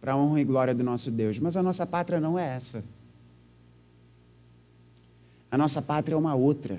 para 0.04 0.12
a 0.12 0.16
honra 0.18 0.38
e 0.38 0.44
glória 0.44 0.74
do 0.74 0.84
nosso 0.84 1.10
Deus. 1.10 1.38
Mas 1.38 1.56
a 1.56 1.62
nossa 1.62 1.86
pátria 1.86 2.20
não 2.20 2.38
é 2.38 2.56
essa. 2.56 2.84
A 5.50 5.56
nossa 5.56 5.80
pátria 5.80 6.14
é 6.14 6.18
uma 6.18 6.34
outra. 6.34 6.78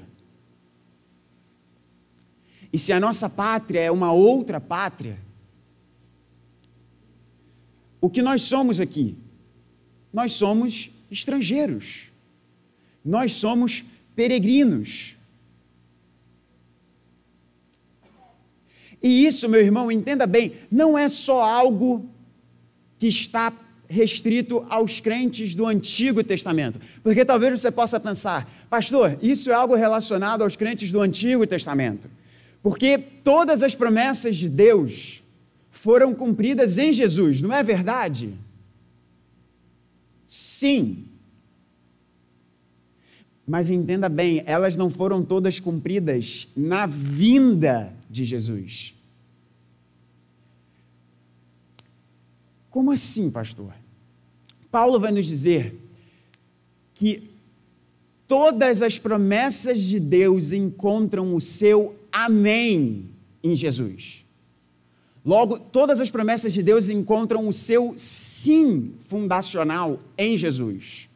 E 2.72 2.78
se 2.78 2.94
a 2.94 3.00
nossa 3.00 3.28
pátria 3.28 3.80
é 3.80 3.90
uma 3.90 4.12
outra 4.12 4.62
pátria, 4.62 5.18
o 8.00 8.12
que 8.12 8.22
nós 8.22 8.44
somos 8.44 8.80
aqui? 8.80 9.18
Nós 10.14 10.34
somos 10.34 10.92
estrangeiros. 11.10 12.12
Nós 13.04 13.34
somos 13.34 13.84
peregrinos. 14.16 15.18
E 19.02 19.26
isso, 19.26 19.50
meu 19.50 19.62
irmão, 19.62 19.92
entenda 19.92 20.28
bem, 20.28 20.60
não 20.70 20.96
é 20.96 21.10
só 21.10 21.44
algo 21.44 22.14
que 22.98 23.08
está 23.08 23.54
restrito 23.88 24.66
aos 24.70 25.00
crentes 25.00 25.54
do 25.54 25.66
Antigo 25.66 26.24
Testamento. 26.24 26.80
Porque 27.04 27.24
talvez 27.24 27.62
você 27.62 27.72
possa 27.72 28.00
pensar, 28.00 28.50
pastor, 28.70 29.18
isso 29.22 29.52
é 29.52 29.54
algo 29.54 29.76
relacionado 29.76 30.42
aos 30.42 30.56
crentes 30.56 30.92
do 30.92 31.02
Antigo 31.02 31.46
Testamento. 31.46 32.10
Porque 32.62 32.98
todas 33.24 33.62
as 33.62 33.76
promessas 33.76 34.36
de 34.36 34.50
Deus 34.50 35.24
foram 35.70 36.16
cumpridas 36.16 36.78
em 36.78 36.92
Jesus, 36.92 37.42
não 37.42 37.54
é 37.54 37.62
verdade? 37.62 38.34
Sim. 40.26 41.06
Mas 43.48 43.70
entenda 43.70 44.10
bem, 44.10 44.42
elas 44.48 44.76
não 44.76 44.90
foram 44.90 45.22
todas 45.24 45.60
cumpridas 45.60 46.48
na 46.58 46.88
vinda 46.88 47.94
de 48.10 48.26
Jesus. 48.26 48.96
Como 52.76 52.92
assim, 52.92 53.32
pastor? 53.32 53.74
Paulo 54.70 55.00
vai 55.00 55.10
nos 55.10 55.26
dizer 55.26 55.80
que 56.94 57.32
todas 58.28 58.82
as 58.82 59.00
promessas 59.00 59.82
de 59.82 59.98
Deus 59.98 60.52
encontram 60.52 61.34
o 61.34 61.40
seu 61.40 61.96
amém 62.12 63.12
em 63.42 63.56
Jesus. 63.56 64.26
Logo, 65.24 65.58
todas 65.58 66.02
as 66.02 66.10
promessas 66.10 66.52
de 66.52 66.62
Deus 66.62 66.90
encontram 66.90 67.48
o 67.48 67.54
seu 67.54 67.94
sim 67.96 68.96
fundacional 69.08 70.02
em 70.18 70.36
Jesus. 70.36 71.10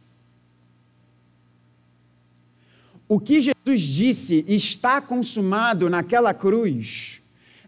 o 3.09 3.19
que 3.19 3.41
Jesus 3.41 3.81
disse 3.81 4.45
está 4.47 5.01
consumado 5.01 5.89
naquela 5.89 6.31
cruz 6.31 7.18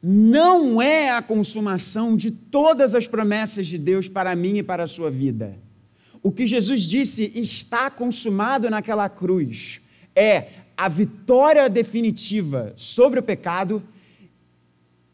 não 0.01 0.81
é 0.81 1.11
a 1.11 1.21
consumação 1.21 2.17
de 2.17 2.31
todas 2.31 2.95
as 2.95 3.07
promessas 3.07 3.67
de 3.67 3.77
Deus 3.77 4.07
para 4.07 4.35
mim 4.35 4.57
e 4.57 4.63
para 4.63 4.83
a 4.83 4.87
sua 4.87 5.11
vida. 5.11 5.55
O 6.23 6.31
que 6.31 6.47
Jesus 6.47 6.81
disse 6.81 7.31
está 7.35 7.89
consumado 7.89 8.69
naquela 8.69 9.07
cruz 9.09 9.81
é 10.15 10.47
a 10.75 10.87
vitória 10.87 11.69
definitiva 11.69 12.73
sobre 12.75 13.19
o 13.19 13.23
pecado 13.23 13.83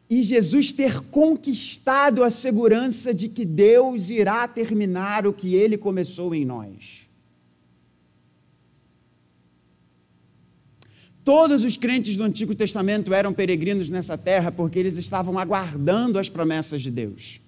e 0.09 0.23
Jesus 0.23 0.71
ter 0.71 1.01
conquistado 1.01 2.23
a 2.23 2.29
segurança 2.29 3.13
de 3.13 3.27
que 3.27 3.43
Deus 3.43 4.09
irá 4.09 4.47
terminar 4.47 5.27
o 5.27 5.33
que 5.33 5.55
ele 5.55 5.77
começou 5.77 6.33
em 6.33 6.45
nós. 6.45 7.06
Todos 11.27 11.65
os 11.65 11.75
crentes 11.75 12.15
do 12.15 12.23
Antigo 12.23 12.55
Testamento 12.55 13.13
eram 13.13 13.33
peregrinos 13.33 13.89
nessa 13.89 14.17
terra 14.17 14.49
porque 14.49 14.79
eles 14.79 14.95
estavam 14.95 15.37
aguardando 15.37 16.17
as 16.17 16.29
promessas 16.29 16.81
de 16.81 16.89
Deus. 16.89 17.41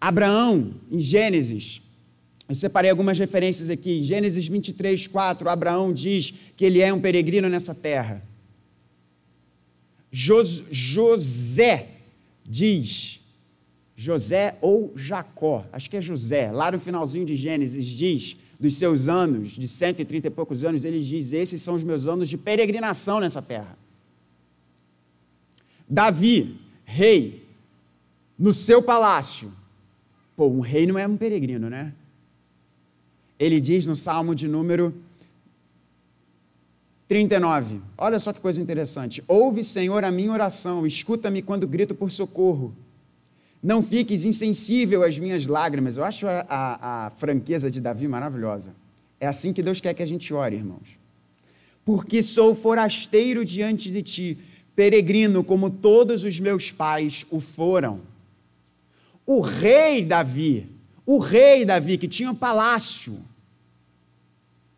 Abraão, 0.00 0.72
em 0.88 1.00
Gênesis, 1.00 1.82
eu 2.48 2.54
separei 2.54 2.92
algumas 2.92 3.18
referências 3.18 3.70
aqui. 3.70 3.98
Em 3.98 4.02
Gênesis 4.04 4.46
23, 4.46 5.08
4, 5.08 5.48
Abraão 5.48 5.92
diz 5.92 6.32
que 6.54 6.64
ele 6.64 6.80
é 6.80 6.94
um 6.94 7.00
peregrino 7.00 7.48
nessa 7.48 7.74
terra. 7.74 8.22
Jos, 10.12 10.62
José 10.70 11.88
diz, 12.46 13.19
José 14.00 14.56
ou 14.62 14.94
Jacó, 14.96 15.66
acho 15.70 15.90
que 15.90 15.96
é 15.98 16.00
José, 16.00 16.50
lá 16.50 16.72
no 16.72 16.80
finalzinho 16.80 17.26
de 17.26 17.36
Gênesis, 17.36 17.84
diz 17.84 18.34
dos 18.58 18.74
seus 18.76 19.08
anos, 19.08 19.50
de 19.50 19.68
130 19.68 20.26
e 20.26 20.30
poucos 20.30 20.64
anos, 20.64 20.86
ele 20.86 21.00
diz: 21.00 21.34
Esses 21.34 21.60
são 21.60 21.74
os 21.74 21.84
meus 21.84 22.08
anos 22.08 22.26
de 22.26 22.38
peregrinação 22.38 23.20
nessa 23.20 23.42
terra. 23.42 23.76
Davi, 25.86 26.58
rei, 26.82 27.46
no 28.38 28.54
seu 28.54 28.82
palácio. 28.82 29.52
Pô, 30.34 30.46
um 30.46 30.60
rei 30.60 30.86
não 30.86 30.98
é 30.98 31.06
um 31.06 31.18
peregrino, 31.18 31.68
né? 31.68 31.92
Ele 33.38 33.60
diz 33.60 33.84
no 33.84 33.94
Salmo 33.94 34.34
de 34.34 34.48
número 34.48 34.94
39. 37.06 37.82
Olha 37.98 38.18
só 38.18 38.32
que 38.32 38.40
coisa 38.40 38.62
interessante. 38.62 39.22
Ouve, 39.28 39.62
Senhor, 39.62 40.04
a 40.04 40.10
minha 40.10 40.32
oração, 40.32 40.86
escuta-me 40.86 41.42
quando 41.42 41.68
grito 41.68 41.94
por 41.94 42.10
socorro. 42.10 42.74
Não 43.62 43.82
fiques 43.82 44.24
insensível 44.24 45.04
às 45.04 45.18
minhas 45.18 45.46
lágrimas. 45.46 45.96
Eu 45.96 46.04
acho 46.04 46.26
a, 46.26 46.46
a, 46.48 47.06
a, 47.06 47.10
franqueza 47.10 47.70
de 47.70 47.80
Davi 47.80 48.08
maravilhosa. 48.08 48.74
É 49.18 49.26
assim 49.26 49.52
que 49.52 49.62
Deus 49.62 49.80
quer 49.80 49.92
que 49.92 50.02
a 50.02 50.06
gente 50.06 50.32
ore, 50.32 50.56
irmãos. 50.56 50.98
Porque 51.84 52.22
sou 52.22 52.54
forasteiro 52.54 53.44
diante 53.44 53.90
de 53.90 54.02
ti, 54.02 54.38
peregrino 54.74 55.44
como 55.44 55.68
todos 55.68 56.24
os 56.24 56.40
meus 56.40 56.72
pais 56.72 57.26
o 57.30 57.38
foram. 57.38 58.00
O 59.26 59.40
rei 59.40 60.04
Davi, 60.04 60.66
o 61.04 61.18
rei 61.18 61.64
Davi, 61.64 61.98
que 61.98 62.08
tinha 62.08 62.30
um 62.30 62.34
palácio, 62.34 63.18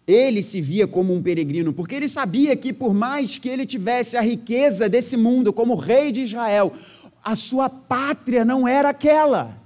ele 0.07 0.43
se 0.43 0.61
via 0.61 0.87
como 0.87 1.15
um 1.15 1.23
peregrino, 1.23 1.73
porque 1.73 1.95
ele 1.95 2.09
sabia 2.09 2.57
que, 2.57 2.73
por 2.73 2.93
mais 2.93 3.39
que 3.39 3.49
ele 3.49 3.65
tivesse 3.65 4.17
a 4.17 4.21
riqueza 4.21 4.89
desse 4.89 5.17
mundo 5.17 5.53
como 5.53 5.77
rei 5.77 6.11
de 6.11 6.23
Israel, 6.23 6.73
a 7.23 7.37
sua 7.37 7.69
pátria 7.69 8.45
não 8.45 8.67
era 8.67 8.89
aquela. 8.89 9.61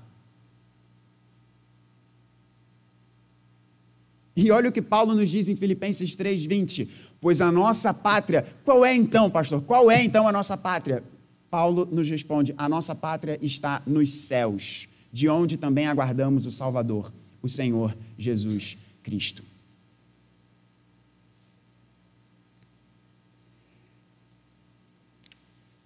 E 4.36 4.50
olha 4.50 4.68
o 4.68 4.72
que 4.72 4.82
Paulo 4.82 5.14
nos 5.14 5.30
diz 5.30 5.48
em 5.48 5.56
Filipenses 5.56 6.14
3:20, 6.14 6.88
pois 7.20 7.40
a 7.40 7.50
nossa 7.50 7.94
pátria, 7.94 8.46
qual 8.64 8.84
é 8.84 8.94
então, 8.94 9.30
pastor? 9.30 9.62
Qual 9.62 9.90
é 9.90 10.04
então 10.04 10.28
a 10.28 10.32
nossa 10.32 10.56
pátria? 10.56 11.02
Paulo 11.50 11.88
nos 11.90 12.08
responde: 12.10 12.54
a 12.58 12.68
nossa 12.68 12.94
pátria 12.94 13.38
está 13.40 13.82
nos 13.86 14.10
céus, 14.12 14.88
de 15.10 15.28
onde 15.28 15.56
também 15.56 15.86
aguardamos 15.86 16.44
o 16.44 16.50
Salvador, 16.50 17.10
o 17.40 17.48
Senhor 17.48 17.96
Jesus 18.18 18.76
Cristo. 19.02 19.55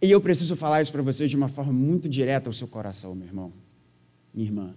E 0.02 0.10
eu 0.10 0.20
preciso 0.20 0.56
falar 0.56 0.80
isso 0.80 0.92
para 0.92 1.02
vocês 1.02 1.28
de 1.28 1.36
uma 1.36 1.48
forma 1.48 1.72
muito 1.72 2.08
direta 2.08 2.48
ao 2.48 2.52
seu 2.54 2.66
coração, 2.66 3.14
meu 3.14 3.26
irmão, 3.26 3.52
minha 4.32 4.46
irmã. 4.46 4.74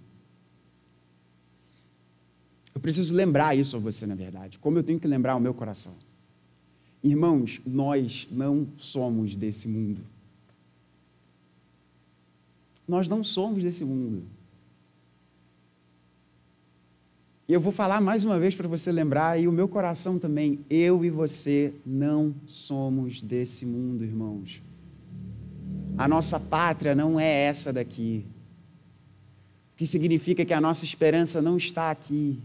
Eu 2.74 2.80
preciso 2.80 3.14
lembrar 3.14 3.56
isso 3.56 3.76
a 3.76 3.78
você, 3.78 4.06
na 4.06 4.14
verdade, 4.14 4.58
como 4.58 4.78
eu 4.78 4.82
tenho 4.82 5.00
que 5.00 5.06
lembrar 5.06 5.36
o 5.36 5.40
meu 5.40 5.54
coração. 5.54 5.94
Irmãos, 7.02 7.60
nós 7.64 8.28
não 8.30 8.66
somos 8.76 9.36
desse 9.36 9.68
mundo. 9.68 10.02
Nós 12.86 13.08
não 13.08 13.24
somos 13.24 13.62
desse 13.62 13.84
mundo. 13.84 14.24
E 17.46 17.52
eu 17.52 17.60
vou 17.60 17.72
falar 17.72 18.00
mais 18.00 18.24
uma 18.24 18.38
vez 18.38 18.54
para 18.54 18.66
você 18.66 18.90
lembrar, 18.90 19.38
e 19.38 19.46
o 19.46 19.52
meu 19.52 19.68
coração 19.68 20.18
também, 20.18 20.64
eu 20.68 21.04
e 21.04 21.10
você 21.10 21.74
não 21.84 22.34
somos 22.46 23.20
desse 23.22 23.66
mundo, 23.66 24.02
irmãos. 24.02 24.62
A 25.96 26.08
nossa 26.08 26.40
pátria 26.40 26.94
não 26.94 27.18
é 27.18 27.44
essa 27.44 27.72
daqui. 27.72 28.24
O 29.74 29.76
que 29.76 29.86
significa 29.86 30.44
que 30.44 30.52
a 30.52 30.60
nossa 30.60 30.84
esperança 30.84 31.40
não 31.40 31.56
está 31.56 31.90
aqui. 31.90 32.38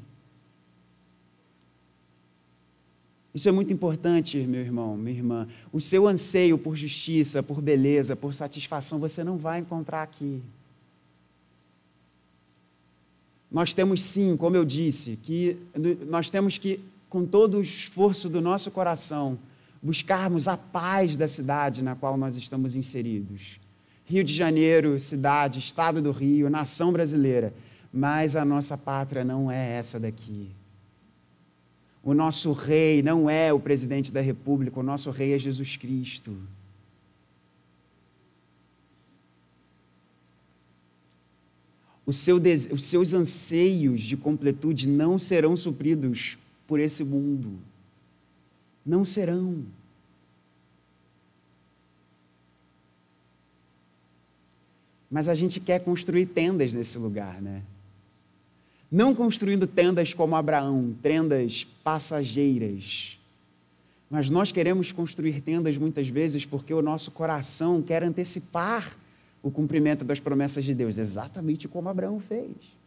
Isso 3.33 3.47
é 3.47 3.51
muito 3.51 3.71
importante, 3.71 4.38
meu 4.38 4.62
irmão, 4.62 4.97
minha 4.97 5.15
irmã. 5.15 5.47
O 5.71 5.79
seu 5.79 6.07
anseio 6.07 6.57
por 6.57 6.75
justiça, 6.75 7.43
por 7.43 7.62
beleza, 7.62 8.15
por 8.15 8.33
satisfação, 8.33 8.99
você 8.99 9.23
não 9.23 9.38
vai 9.38 9.59
encontrar 9.59 10.03
aqui. 10.03 10.41
Nós 13.51 13.73
temos 13.73 14.01
sim, 14.01 14.35
como 14.38 14.55
eu 14.55 14.65
disse, 14.65 15.17
que 15.23 15.57
nós 16.07 16.29
temos 16.29 16.57
que, 16.57 16.79
com 17.09 17.25
todo 17.25 17.57
o 17.57 17.62
esforço 17.62 18.29
do 18.29 18.41
nosso 18.41 18.69
coração, 18.71 19.38
buscarmos 19.82 20.48
a 20.48 20.58
paz 20.58 21.15
da 21.15 21.28
cidade 21.28 21.84
na 21.84 21.96
qual 21.96 22.18
nós 22.18 22.36
estamos 22.36 22.76
inseridos. 22.76 23.60
Rio 24.06 24.24
de 24.24 24.34
Janeiro, 24.34 25.00
cidade, 25.00 25.60
estado 25.60 26.02
do 26.02 26.12
Rio, 26.12 26.50
nação 26.50 26.92
brasileira. 26.92 27.54
Mas 27.92 28.36
a 28.36 28.44
nossa 28.44 28.78
pátria 28.78 29.24
não 29.24 29.52
é 29.52 29.78
essa 29.78 30.00
daqui. 30.00 30.50
O 32.04 32.13
nosso 32.13 32.54
rei 32.54 33.02
não 33.02 33.30
é 33.30 33.52
o 33.52 33.60
presidente 33.60 34.12
da 34.12 34.22
República, 34.22 34.80
o 34.80 34.84
nosso 34.84 35.12
rei 35.12 35.34
é 35.34 35.38
Jesus 35.38 35.76
Cristo. 35.78 36.36
seu 42.12 42.42
os 42.72 42.86
seus 42.86 43.13
anseios 43.13 44.02
de 44.02 44.18
completude 44.18 44.88
não 44.88 45.20
serão 45.20 45.56
supridos 45.56 46.38
por 46.68 46.80
esse 46.80 47.04
mundo. 47.04 47.60
Não 48.89 49.06
serão. 49.06 49.65
Mas 55.12 55.30
a 55.30 55.36
gente 55.36 55.60
quer 55.60 55.84
construir 55.84 56.25
tendas 56.25 56.73
nesse 56.73 56.97
lugar, 56.97 57.39
né? 57.39 57.62
Não 58.91 59.13
construindo 59.13 59.67
tendas 59.67 60.15
como 60.15 60.36
Abraão, 60.36 60.95
tendas 61.04 61.65
passageiras. 61.84 63.19
Mas 64.10 64.28
nós 64.32 64.52
queremos 64.52 64.91
construir 64.91 65.39
tendas 65.41 65.78
muitas 65.78 66.08
vezes 66.08 66.43
porque 66.43 66.73
o 66.73 66.82
nosso 66.82 67.12
coração 67.12 67.84
quer 67.84 68.04
antecipar 68.04 68.97
o 69.43 69.52
cumprimento 69.52 70.04
das 70.04 70.19
promessas 70.19 70.65
de 70.65 70.73
Deus, 70.73 70.97
exatamente 70.97 71.67
como 71.67 71.89
Abraão 71.89 72.19
fez. 72.19 72.79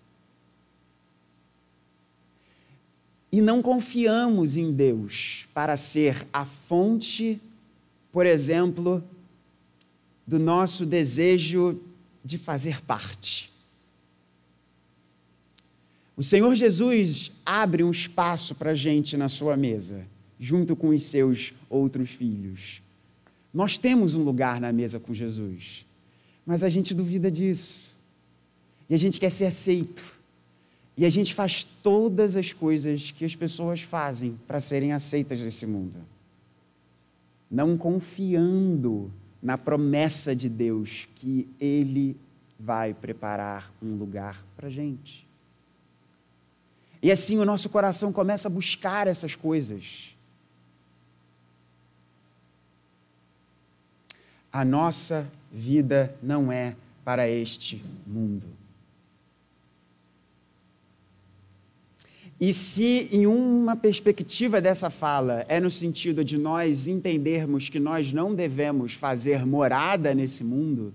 E 3.33 3.41
não 3.41 3.63
confiamos 3.63 4.59
em 4.59 4.71
Deus 4.71 5.49
para 5.55 5.75
ser 5.77 6.27
a 6.31 6.45
fonte, 6.45 7.41
por 8.13 8.27
exemplo, 8.27 9.03
do 10.27 10.39
nosso 10.39 10.85
desejo 10.85 11.81
de 12.23 12.37
fazer 12.37 12.83
parte. 12.83 13.51
O 16.15 16.23
Senhor 16.23 16.55
Jesus 16.55 17.33
abre 17.45 17.83
um 17.83 17.91
espaço 17.91 18.55
para 18.55 18.73
a 18.73 18.75
gente 18.75 19.17
na 19.17 19.31
sua 19.31 19.57
mesa, 19.57 20.07
junto 20.39 20.77
com 20.77 20.91
os 20.91 21.03
seus 21.05 21.55
outros 21.71 22.11
filhos. 22.11 22.83
Nós 23.53 23.79
temos 23.79 24.15
um 24.15 24.23
lugar 24.23 24.61
na 24.61 24.73
mesa 24.73 25.01
com 25.01 25.15
Jesus. 25.15 25.87
Mas 26.45 26.63
a 26.63 26.69
gente 26.69 26.95
duvida 26.95 27.31
disso. 27.31 27.97
E 28.91 28.95
a 28.95 28.99
gente 28.99 29.19
quer 29.19 29.31
ser 29.31 29.47
aceito. 29.47 30.05
E 30.97 31.07
a 31.07 31.11
gente 31.11 31.35
faz 31.35 31.65
todas 31.65 32.37
as 32.37 32.53
coisas 32.53 33.11
que 33.11 33.25
as 33.25 33.35
pessoas 33.35 33.81
fazem 33.81 34.39
para 34.47 34.61
serem 34.61 34.93
aceitas 34.93 35.41
nesse 35.41 35.67
mundo. 35.67 35.99
Não 37.51 37.77
confiando 37.77 39.11
na 39.43 39.57
promessa 39.57 40.37
de 40.37 40.49
Deus 40.49 41.09
que 41.17 41.49
Ele 41.61 42.17
vai 42.59 42.95
preparar 42.95 43.73
um 43.83 43.97
lugar 43.97 44.45
para 44.57 44.69
a 44.69 44.71
gente. 44.71 45.27
E 47.03 47.11
assim 47.11 47.39
o 47.39 47.45
nosso 47.45 47.69
coração 47.69 48.13
começa 48.13 48.47
a 48.47 48.51
buscar 48.51 49.09
essas 49.09 49.35
coisas. 49.35 50.15
A 54.53 54.65
nossa 54.65 55.27
vida 55.51 56.15
não 56.23 56.53
é 56.53 56.77
para 57.05 57.29
este 57.29 57.83
mundo. 58.07 58.47
E 62.43 62.53
se 62.53 63.07
em 63.13 63.25
uma 63.25 63.77
perspectiva 63.77 64.61
dessa 64.61 64.91
fala 64.91 65.47
é 65.49 65.61
no 65.61 65.71
sentido 65.71 66.25
de 66.25 66.37
nós 66.37 66.89
entendermos 66.89 67.69
que 67.69 67.79
nós 67.79 68.13
não 68.13 68.35
devemos 68.35 68.95
fazer 68.95 69.47
morada 69.47 70.13
nesse 70.13 70.43
mundo, 70.43 70.93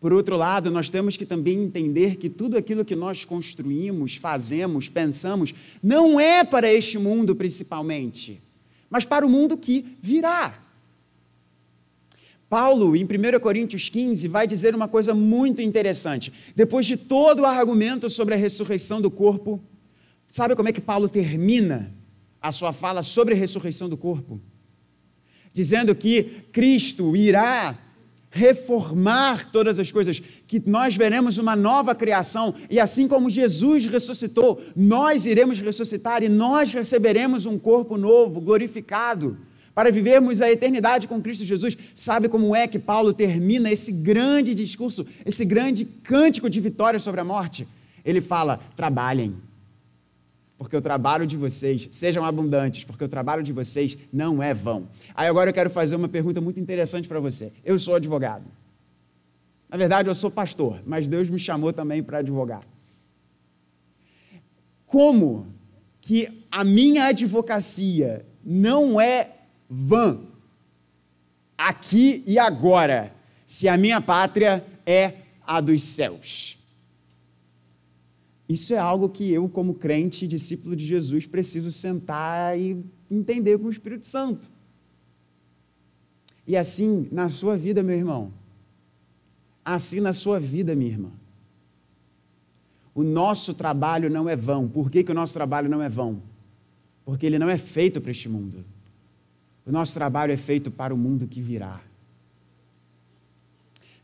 por 0.00 0.12
outro 0.12 0.36
lado, 0.36 0.70
nós 0.70 0.88
temos 0.88 1.16
que 1.16 1.26
também 1.26 1.60
entender 1.60 2.14
que 2.14 2.30
tudo 2.30 2.56
aquilo 2.56 2.84
que 2.84 2.94
nós 2.94 3.24
construímos, 3.24 4.14
fazemos, 4.14 4.88
pensamos, 4.88 5.52
não 5.82 6.20
é 6.20 6.44
para 6.44 6.72
este 6.72 6.98
mundo 6.98 7.34
principalmente, 7.34 8.40
mas 8.88 9.04
para 9.04 9.26
o 9.26 9.28
mundo 9.28 9.58
que 9.58 9.84
virá. 10.00 10.56
Paulo, 12.48 12.94
em 12.94 13.02
1 13.02 13.40
Coríntios 13.40 13.88
15, 13.88 14.28
vai 14.28 14.46
dizer 14.46 14.72
uma 14.72 14.86
coisa 14.86 15.12
muito 15.12 15.60
interessante. 15.60 16.32
Depois 16.54 16.86
de 16.86 16.96
todo 16.96 17.40
o 17.40 17.44
argumento 17.44 18.08
sobre 18.08 18.34
a 18.34 18.38
ressurreição 18.38 19.00
do 19.00 19.10
corpo, 19.10 19.60
sabe 20.28 20.54
como 20.54 20.68
é 20.68 20.72
que 20.72 20.80
Paulo 20.80 21.08
termina 21.08 21.94
a 22.40 22.52
sua 22.52 22.72
fala 22.72 23.02
sobre 23.02 23.34
a 23.34 23.36
ressurreição 23.36 23.88
do 23.88 23.96
corpo? 23.96 24.40
Dizendo 25.52 25.94
que 25.94 26.44
Cristo 26.52 27.16
irá 27.16 27.78
reformar 28.30 29.50
todas 29.50 29.78
as 29.78 29.90
coisas, 29.90 30.22
que 30.46 30.62
nós 30.66 30.94
veremos 30.94 31.38
uma 31.38 31.56
nova 31.56 31.94
criação, 31.94 32.54
e 32.68 32.78
assim 32.78 33.08
como 33.08 33.30
Jesus 33.30 33.86
ressuscitou, 33.86 34.62
nós 34.76 35.24
iremos 35.24 35.58
ressuscitar 35.58 36.22
e 36.22 36.28
nós 36.28 36.70
receberemos 36.70 37.46
um 37.46 37.58
corpo 37.58 37.96
novo, 37.96 38.40
glorificado 38.40 39.38
para 39.74 39.90
vivermos 39.90 40.40
a 40.40 40.50
eternidade 40.50 41.08
com 41.08 41.20
Cristo 41.20 41.44
Jesus. 41.44 41.76
Sabe 41.94 42.28
como 42.28 42.54
é 42.54 42.66
que 42.66 42.78
Paulo 42.78 43.12
termina 43.12 43.70
esse 43.70 43.92
grande 43.92 44.54
discurso, 44.54 45.06
esse 45.24 45.44
grande 45.44 45.84
cântico 45.84 46.48
de 46.48 46.60
vitória 46.60 46.98
sobre 46.98 47.20
a 47.20 47.24
morte? 47.24 47.66
Ele 48.04 48.20
fala: 48.20 48.60
trabalhem, 48.74 49.34
porque 50.58 50.76
o 50.76 50.80
trabalho 50.80 51.26
de 51.26 51.36
vocês, 51.36 51.88
sejam 51.90 52.24
abundantes, 52.24 52.84
porque 52.84 53.04
o 53.04 53.08
trabalho 53.08 53.42
de 53.42 53.52
vocês 53.52 53.96
não 54.12 54.42
é 54.42 54.54
vão. 54.54 54.88
Aí 55.14 55.28
agora 55.28 55.50
eu 55.50 55.54
quero 55.54 55.68
fazer 55.68 55.96
uma 55.96 56.08
pergunta 56.08 56.40
muito 56.40 56.58
interessante 56.58 57.06
para 57.06 57.20
você. 57.20 57.52
Eu 57.64 57.78
sou 57.78 57.94
advogado. 57.94 58.44
Na 59.68 59.76
verdade, 59.76 60.08
eu 60.08 60.14
sou 60.14 60.30
pastor, 60.30 60.80
mas 60.86 61.08
Deus 61.08 61.28
me 61.28 61.38
chamou 61.38 61.72
também 61.72 62.02
para 62.02 62.18
advogar. 62.18 62.62
Como 64.86 65.46
que 66.00 66.44
a 66.50 66.62
minha 66.62 67.06
advocacia 67.06 68.24
não 68.44 69.00
é 69.00 69.32
vã, 69.68 70.20
aqui 71.58 72.22
e 72.26 72.38
agora, 72.38 73.12
se 73.44 73.68
a 73.68 73.76
minha 73.76 74.00
pátria 74.00 74.64
é 74.86 75.14
a 75.44 75.60
dos 75.60 75.82
céus. 75.82 76.55
Isso 78.48 78.74
é 78.74 78.78
algo 78.78 79.08
que 79.08 79.32
eu, 79.32 79.48
como 79.48 79.74
crente, 79.74 80.26
discípulo 80.26 80.76
de 80.76 80.86
Jesus, 80.86 81.26
preciso 81.26 81.72
sentar 81.72 82.58
e 82.58 82.84
entender 83.10 83.58
com 83.58 83.66
o 83.66 83.70
Espírito 83.70 84.06
Santo. 84.06 84.48
E 86.46 86.56
assim 86.56 87.08
na 87.10 87.28
sua 87.28 87.56
vida, 87.56 87.82
meu 87.82 87.96
irmão. 87.96 88.32
Assim 89.64 89.98
na 89.98 90.12
sua 90.12 90.38
vida, 90.38 90.76
minha 90.76 90.92
irmã. 90.92 91.10
O 92.94 93.02
nosso 93.02 93.52
trabalho 93.52 94.08
não 94.08 94.28
é 94.28 94.36
vão. 94.36 94.68
Por 94.68 94.90
que, 94.90 95.02
que 95.02 95.10
o 95.10 95.14
nosso 95.14 95.34
trabalho 95.34 95.68
não 95.68 95.82
é 95.82 95.88
vão? 95.88 96.22
Porque 97.04 97.26
ele 97.26 97.38
não 97.38 97.50
é 97.50 97.58
feito 97.58 98.00
para 98.00 98.12
este 98.12 98.28
mundo. 98.28 98.64
O 99.66 99.72
nosso 99.72 99.92
trabalho 99.92 100.32
é 100.32 100.36
feito 100.36 100.70
para 100.70 100.94
o 100.94 100.96
mundo 100.96 101.26
que 101.26 101.42
virá. 101.42 101.80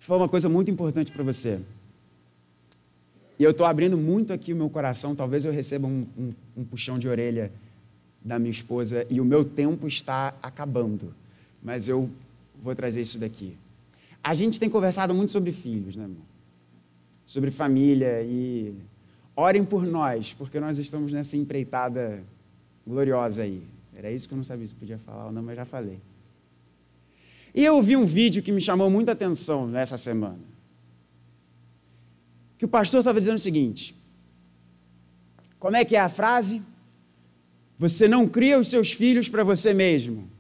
Vou 0.00 0.08
falar 0.08 0.22
uma 0.22 0.28
coisa 0.28 0.48
muito 0.48 0.70
importante 0.70 1.12
para 1.12 1.22
você. 1.22 1.60
E 3.42 3.44
eu 3.44 3.50
estou 3.50 3.66
abrindo 3.66 3.98
muito 3.98 4.32
aqui 4.32 4.52
o 4.52 4.56
meu 4.56 4.70
coração, 4.70 5.16
talvez 5.16 5.44
eu 5.44 5.50
receba 5.50 5.84
um, 5.84 6.06
um, 6.16 6.30
um, 6.58 6.64
puxão 6.64 6.96
de 6.96 7.08
orelha 7.08 7.50
da 8.24 8.38
minha 8.38 8.52
esposa 8.52 9.04
e 9.10 9.20
o 9.20 9.24
meu 9.24 9.44
tempo 9.44 9.88
está 9.88 10.32
acabando. 10.40 11.12
Mas 11.60 11.88
eu 11.88 12.08
vou 12.62 12.72
trazer 12.76 13.02
isso 13.02 13.18
daqui. 13.18 13.56
A 14.22 14.32
gente 14.32 14.60
tem 14.60 14.70
conversado 14.70 15.12
muito 15.12 15.32
sobre 15.32 15.50
filhos, 15.50 15.96
né, 15.96 16.04
irmão? 16.04 16.22
Sobre 17.26 17.50
família 17.50 18.22
e 18.22 18.76
orem 19.34 19.64
por 19.64 19.84
nós, 19.84 20.32
porque 20.32 20.60
nós 20.60 20.78
estamos 20.78 21.12
nessa 21.12 21.36
empreitada 21.36 22.22
gloriosa 22.86 23.42
aí. 23.42 23.60
Era 23.92 24.08
isso 24.12 24.28
que 24.28 24.34
eu 24.34 24.36
não 24.36 24.44
sabia 24.44 24.68
se 24.68 24.74
podia 24.74 24.98
falar 24.98 25.26
ou 25.26 25.32
não, 25.32 25.42
mas 25.42 25.56
já 25.56 25.64
falei. 25.64 25.98
E 27.52 27.64
eu 27.64 27.82
vi 27.82 27.96
um 27.96 28.06
vídeo 28.06 28.40
que 28.40 28.52
me 28.52 28.60
chamou 28.60 28.88
muita 28.88 29.10
atenção 29.10 29.66
nessa 29.66 29.96
semana. 29.96 30.51
Que 32.62 32.66
o 32.66 32.68
pastor 32.68 33.00
estava 33.00 33.18
dizendo 33.18 33.38
o 33.38 33.40
seguinte: 33.40 33.92
Como 35.58 35.74
é 35.74 35.84
que 35.84 35.96
é 35.96 35.98
a 35.98 36.08
frase? 36.08 36.62
Você 37.76 38.06
não 38.06 38.28
cria 38.28 38.56
os 38.56 38.68
seus 38.68 38.92
filhos 38.92 39.28
para 39.28 39.42
você 39.42 39.74
mesmo. 39.74 40.30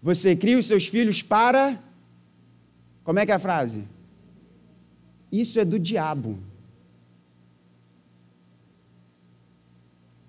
Você 0.00 0.34
cria 0.34 0.58
os 0.58 0.64
seus 0.64 0.86
filhos 0.86 1.20
para. 1.20 1.78
Como 3.04 3.18
é 3.18 3.26
que 3.26 3.32
é 3.32 3.34
a 3.34 3.38
frase? 3.38 3.84
Isso 5.30 5.60
é 5.60 5.64
do 5.66 5.78
diabo. 5.78 6.38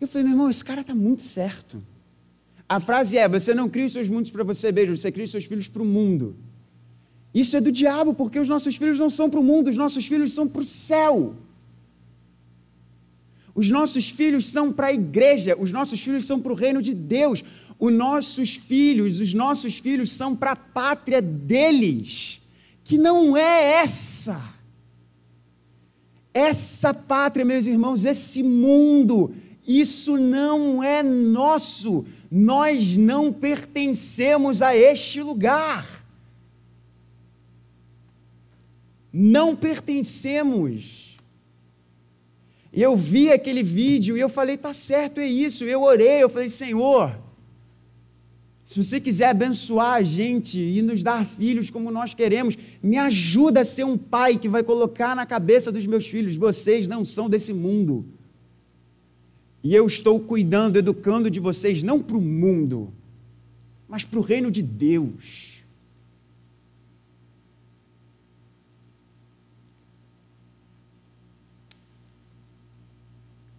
Eu 0.02 0.10
falei, 0.10 0.26
meu 0.26 0.34
irmão, 0.34 0.50
esse 0.50 0.66
cara 0.66 0.82
está 0.82 0.94
muito 0.94 1.24
certo. 1.24 1.82
A 2.68 2.82
frase 2.82 3.18
é: 3.18 3.30
você 3.30 3.54
não 3.54 3.70
cria 3.70 3.86
os 3.86 3.94
seus 3.94 4.10
mundos 4.10 4.30
para 4.30 4.44
você 4.44 4.74
mesmo, 4.74 4.98
você 4.98 5.10
cria 5.10 5.24
os 5.24 5.32
seus 5.32 5.46
filhos 5.46 5.70
para 5.70 5.84
o 5.84 5.86
mundo. 5.86 6.36
Isso 7.34 7.58
é 7.58 7.62
do 7.62 7.72
diabo, 7.72 8.14
porque 8.14 8.40
os 8.40 8.48
nossos 8.48 8.76
filhos 8.76 9.00
não 9.00 9.10
são 9.10 9.30
para 9.30 9.40
o 9.40 9.44
mundo, 9.44 9.70
os 9.70 9.78
nossos 9.78 10.06
filhos 10.06 10.34
são 10.34 10.48
para 10.48 10.62
o 10.62 10.66
céu. 10.66 11.36
Os 13.56 13.70
nossos 13.70 14.10
filhos 14.10 14.48
são 14.48 14.72
para 14.72 14.88
a 14.88 14.94
igreja, 14.94 15.56
os 15.60 15.72
nossos 15.72 16.04
filhos 16.04 16.26
são 16.26 16.40
para 16.40 16.52
o 16.52 16.56
reino 16.56 16.82
de 16.82 16.94
Deus. 16.94 17.44
Os 17.80 17.92
nossos 17.92 18.56
filhos, 18.56 19.20
os 19.20 19.34
nossos 19.34 19.80
filhos 19.80 20.12
são 20.12 20.36
para 20.36 20.52
a 20.52 20.56
pátria 20.56 21.22
deles, 21.22 22.42
que 22.84 22.98
não 22.98 23.36
é 23.36 23.82
essa. 23.82 24.42
Essa 26.34 26.94
pátria, 26.94 27.46
meus 27.46 27.66
irmãos, 27.68 28.06
esse 28.06 28.42
mundo 28.42 29.34
isso 29.66 30.18
não 30.18 30.84
é 30.84 31.02
nosso. 31.02 32.06
Nós 32.30 32.98
não 32.98 33.32
pertencemos 33.32 34.62
a 34.62 34.76
este 34.76 35.22
lugar. 35.22 36.03
Não 39.14 39.56
pertencemos. 39.56 41.16
Eu 42.74 42.96
vi 42.96 43.32
aquele 43.32 43.62
vídeo 43.62 44.18
e 44.18 44.20
eu 44.20 44.28
falei, 44.28 44.58
tá 44.58 44.74
certo, 44.74 45.20
é 45.20 45.28
isso. 45.28 45.64
Eu 45.64 45.84
orei, 45.84 46.24
eu 46.24 46.30
falei, 46.30 46.50
Senhor, 46.50 47.16
se 48.66 48.84
você 48.84 49.00
quiser 49.00 49.28
abençoar 49.28 49.96
a 49.96 50.04
gente 50.04 50.58
e 50.58 50.82
nos 50.82 51.04
dar 51.04 51.26
filhos 51.26 51.70
como 51.70 51.92
nós 51.92 52.16
queremos, 52.16 52.58
me 52.82 52.98
ajuda 52.98 53.60
a 53.60 53.66
ser 53.66 53.84
um 53.84 53.98
pai 53.98 54.40
que 54.40 54.50
vai 54.50 54.64
colocar 54.64 55.16
na 55.16 55.26
cabeça 55.26 55.72
dos 55.72 55.86
meus 55.86 56.08
filhos: 56.08 56.36
vocês 56.36 56.88
não 56.88 57.06
são 57.06 57.30
desse 57.30 57.54
mundo. 57.54 58.04
E 59.64 59.76
eu 59.76 59.86
estou 59.86 60.20
cuidando, 60.20 60.78
educando 60.78 61.30
de 61.30 61.40
vocês 61.40 61.84
não 61.84 62.02
para 62.02 62.18
o 62.18 62.22
mundo, 62.22 62.92
mas 63.88 64.04
para 64.04 64.20
o 64.20 64.24
reino 64.24 64.50
de 64.50 64.62
Deus. 64.62 65.53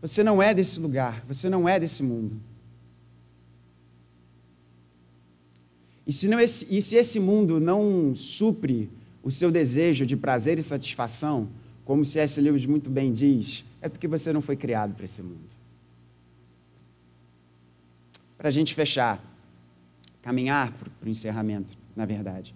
Você 0.04 0.22
não 0.22 0.42
é 0.42 0.52
desse 0.52 0.78
lugar, 0.78 1.24
você 1.26 1.48
não 1.48 1.66
é 1.66 1.80
desse 1.80 2.02
mundo. 2.02 2.38
E 6.06 6.12
se, 6.12 6.28
não 6.28 6.38
esse, 6.38 6.66
e 6.68 6.82
se 6.82 6.96
esse 6.96 7.18
mundo 7.18 7.58
não 7.58 8.14
supre 8.14 8.90
o 9.22 9.30
seu 9.30 9.50
desejo 9.50 10.04
de 10.04 10.14
prazer 10.14 10.58
e 10.58 10.62
satisfação, 10.62 11.48
como 11.86 12.04
C.S. 12.04 12.38
Lewis 12.38 12.66
muito 12.66 12.90
bem 12.90 13.12
diz, 13.12 13.64
é 13.80 13.88
porque 13.88 14.06
você 14.06 14.30
não 14.30 14.42
foi 14.42 14.56
criado 14.56 14.94
para 14.94 15.06
esse 15.06 15.22
mundo 15.22 15.54
para 18.44 18.48
a 18.48 18.52
gente 18.52 18.74
fechar, 18.74 19.24
caminhar 20.20 20.70
para 20.70 21.06
o 21.06 21.08
encerramento, 21.08 21.78
na 21.96 22.04
verdade. 22.04 22.54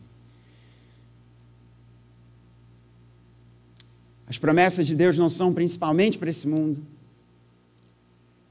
As 4.26 4.37
promessas 4.37 4.87
de 4.87 4.94
Deus 4.94 5.16
não 5.16 5.30
são 5.30 5.54
principalmente 5.54 6.18
para 6.18 6.28
esse 6.28 6.46
mundo. 6.46 6.82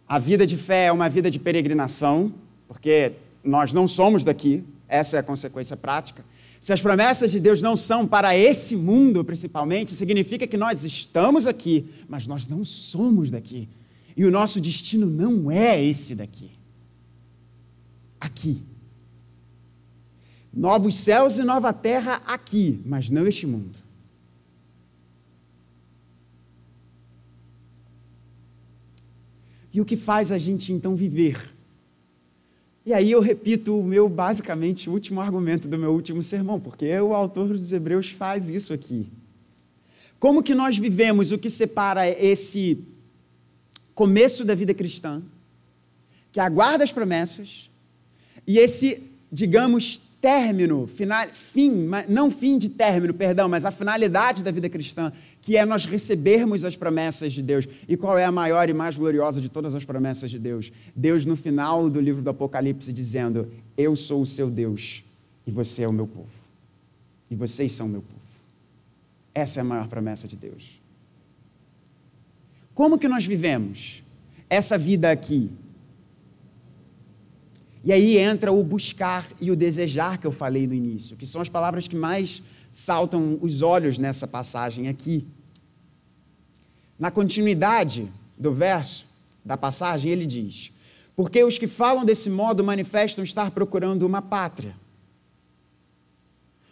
A 0.07 0.19
vida 0.19 0.47
de 0.47 0.57
fé 0.57 0.85
é 0.85 0.91
uma 0.91 1.09
vida 1.09 1.29
de 1.29 1.39
peregrinação, 1.39 2.33
porque 2.67 3.13
nós 3.43 3.73
não 3.73 3.87
somos 3.87 4.23
daqui, 4.23 4.63
essa 4.87 5.17
é 5.17 5.19
a 5.19 5.23
consequência 5.23 5.75
prática. 5.75 6.23
Se 6.59 6.73
as 6.73 6.81
promessas 6.81 7.31
de 7.31 7.39
Deus 7.39 7.61
não 7.61 7.75
são 7.75 8.07
para 8.07 8.35
esse 8.35 8.75
mundo, 8.75 9.23
principalmente, 9.23 9.91
significa 9.91 10.47
que 10.47 10.57
nós 10.57 10.83
estamos 10.83 11.45
aqui, 11.45 11.89
mas 12.07 12.25
nós 12.25 12.47
não 12.47 12.63
somos 12.63 13.29
daqui. 13.29 13.69
E 14.15 14.25
o 14.25 14.31
nosso 14.31 14.59
destino 14.59 15.05
não 15.05 15.51
é 15.51 15.83
esse 15.83 16.15
daqui 16.15 16.57
aqui. 18.19 18.63
Novos 20.53 20.95
céus 20.95 21.37
e 21.37 21.43
nova 21.43 21.71
terra 21.71 22.21
aqui, 22.25 22.81
mas 22.85 23.09
não 23.09 23.27
este 23.27 23.45
mundo. 23.45 23.77
E 29.77 29.79
o 29.79 29.85
que 29.85 29.95
faz 29.95 30.31
a 30.31 30.39
gente 30.39 30.73
então 30.73 30.95
viver? 30.95 31.53
E 32.83 32.91
aí 32.95 33.11
eu 33.11 33.21
repito 33.21 33.79
o 33.79 33.83
meu, 33.83 34.09
basicamente, 34.09 34.89
último 34.89 35.21
argumento 35.21 35.67
do 35.67 35.77
meu 35.77 35.91
último 35.91 36.23
sermão, 36.23 36.59
porque 36.59 36.99
o 36.99 37.13
autor 37.13 37.49
dos 37.49 37.71
Hebreus 37.71 38.09
faz 38.09 38.49
isso 38.49 38.73
aqui. 38.73 39.05
Como 40.17 40.41
que 40.41 40.55
nós 40.55 40.79
vivemos 40.79 41.31
o 41.31 41.37
que 41.37 41.47
separa 41.47 42.09
esse 42.09 42.83
começo 43.93 44.43
da 44.43 44.55
vida 44.55 44.73
cristã, 44.73 45.21
que 46.31 46.39
aguarda 46.39 46.83
as 46.83 46.91
promessas, 46.91 47.69
e 48.47 48.57
esse, 48.57 49.03
digamos, 49.31 50.01
término, 50.19 50.87
final, 50.87 51.27
fim, 51.33 51.87
não 52.09 52.31
fim 52.31 52.57
de 52.57 52.69
término, 52.69 53.13
perdão, 53.13 53.47
mas 53.47 53.63
a 53.63 53.69
finalidade 53.69 54.43
da 54.43 54.49
vida 54.49 54.69
cristã, 54.69 55.13
que 55.47 55.55
é 55.55 55.65
nós 55.65 55.85
recebermos 55.85 56.65
as 56.65 56.75
promessas 56.75 57.31
de 57.31 57.41
Deus. 57.41 57.65
E 57.87 57.95
qual 57.95 58.17
é 58.17 58.25
a 58.25 58.31
maior 58.33 58.69
e 58.69 58.73
mais 58.73 58.97
gloriosa 58.97 59.39
de 59.39 59.47
todas 59.47 59.73
as 59.73 59.85
promessas 59.85 60.29
de 60.29 60.37
Deus? 60.37 60.73
Deus, 60.93 61.25
no 61.25 61.37
final 61.37 61.89
do 61.89 62.01
livro 62.01 62.21
do 62.21 62.29
Apocalipse, 62.29 62.91
dizendo: 62.91 63.49
Eu 63.77 63.95
sou 63.95 64.21
o 64.21 64.25
seu 64.25 64.51
Deus 64.51 65.05
e 65.45 65.51
você 65.51 65.83
é 65.83 65.87
o 65.87 65.93
meu 65.93 66.05
povo. 66.05 66.27
E 67.31 67.35
vocês 67.35 67.71
são 67.71 67.85
o 67.85 67.89
meu 67.89 68.01
povo. 68.01 68.19
Essa 69.33 69.61
é 69.61 69.61
a 69.61 69.63
maior 69.63 69.87
promessa 69.87 70.27
de 70.27 70.35
Deus. 70.35 70.81
Como 72.73 72.99
que 72.99 73.07
nós 73.07 73.25
vivemos 73.25 74.03
essa 74.49 74.77
vida 74.77 75.09
aqui? 75.09 75.49
E 77.85 77.93
aí 77.93 78.17
entra 78.17 78.51
o 78.51 78.61
buscar 78.61 79.25
e 79.39 79.49
o 79.49 79.55
desejar 79.55 80.17
que 80.17 80.27
eu 80.27 80.31
falei 80.33 80.67
no 80.67 80.73
início, 80.73 81.15
que 81.15 81.25
são 81.25 81.39
as 81.39 81.47
palavras 81.47 81.87
que 81.87 81.95
mais 81.95 82.43
saltam 82.69 83.39
os 83.41 83.61
olhos 83.61 83.97
nessa 83.97 84.27
passagem 84.27 84.89
aqui. 84.89 85.25
Na 86.99 87.11
continuidade 87.11 88.11
do 88.37 88.51
verso, 88.51 89.05
da 89.45 89.55
passagem, 89.55 90.11
ele 90.11 90.25
diz: 90.25 90.73
Porque 91.15 91.43
os 91.43 91.57
que 91.57 91.67
falam 91.67 92.03
desse 92.03 92.29
modo 92.29 92.63
manifestam 92.63 93.23
estar 93.23 93.51
procurando 93.51 94.03
uma 94.03 94.21
pátria. 94.21 94.75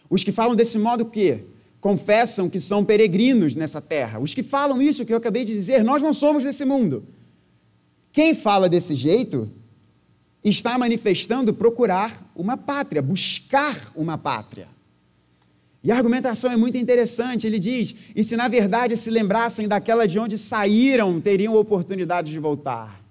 Os 0.10 0.24
que 0.24 0.32
falam 0.32 0.56
desse 0.56 0.78
modo 0.78 1.06
quê? 1.06 1.44
Confessam 1.80 2.50
que 2.50 2.60
são 2.60 2.84
peregrinos 2.84 3.56
nessa 3.56 3.82
terra. 3.82 4.20
Os 4.20 4.34
que 4.34 4.44
falam 4.44 4.82
isso 4.82 5.06
que 5.06 5.14
eu 5.14 5.18
acabei 5.18 5.46
de 5.46 5.54
dizer, 5.54 5.84
nós 5.84 6.02
não 6.02 6.14
somos 6.14 6.44
desse 6.44 6.66
mundo. 6.66 7.04
Quem 8.12 8.34
fala 8.34 8.70
desse 8.70 8.96
jeito 8.96 9.52
está 10.44 10.78
manifestando 10.78 11.54
procurar 11.54 12.32
uma 12.36 12.56
pátria, 12.56 13.02
buscar 13.02 13.92
uma 13.96 14.18
pátria. 14.18 14.68
E 15.86 15.92
a 15.92 15.98
argumentação 15.98 16.52
é 16.52 16.58
muito 16.58 16.80
interessante. 16.80 17.46
Ele 17.46 17.60
diz: 17.60 17.96
e 18.16 18.24
se 18.24 18.36
na 18.36 18.48
verdade 18.48 18.98
se 18.98 19.12
lembrassem 19.12 19.68
daquela 19.68 20.08
de 20.08 20.18
onde 20.18 20.36
saíram, 20.36 21.22
teriam 21.22 21.56
oportunidade 21.56 22.32
de 22.32 22.40
voltar. 22.40 23.06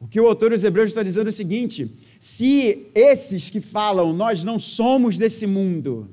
O 0.00 0.08
que 0.08 0.18
o 0.18 0.26
autor 0.26 0.50
dos 0.50 0.64
Hebreus 0.64 0.88
está 0.88 1.02
dizendo 1.02 1.26
é 1.26 1.28
o 1.28 1.32
seguinte: 1.32 1.92
se 2.18 2.86
esses 2.94 3.50
que 3.50 3.60
falam, 3.60 4.14
nós 4.14 4.42
não 4.42 4.58
somos 4.58 5.18
desse 5.18 5.46
mundo, 5.46 6.08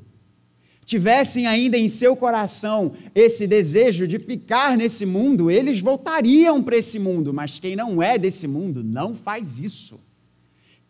tivessem 0.84 1.48
ainda 1.48 1.78
em 1.78 1.88
seu 1.88 2.14
coração 2.18 2.92
esse 3.16 3.48
desejo 3.48 4.06
de 4.06 4.20
ficar 4.20 4.76
nesse 4.76 5.06
mundo, 5.06 5.50
eles 5.50 5.80
voltariam 5.80 6.62
para 6.62 6.76
esse 6.76 7.00
mundo, 7.00 7.34
mas 7.34 7.58
quem 7.58 7.74
não 7.74 8.04
é 8.04 8.18
desse 8.18 8.48
mundo 8.48 8.84
não 8.84 9.16
faz 9.16 9.62
isso. 9.62 9.98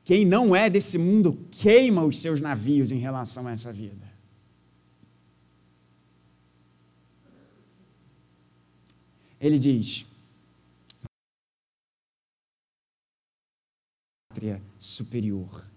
Quem 0.04 0.26
não 0.26 0.56
é 0.56 0.68
desse 0.68 0.98
mundo 0.98 1.46
queima 1.52 2.04
os 2.04 2.18
seus 2.18 2.42
navios 2.42 2.92
em 2.92 2.98
relação 2.98 3.46
a 3.48 3.52
essa 3.52 3.72
vida. 3.72 4.05
Ele 9.40 9.60
diz: 9.60 10.06
pátria 14.30 14.62
superior 14.78 15.76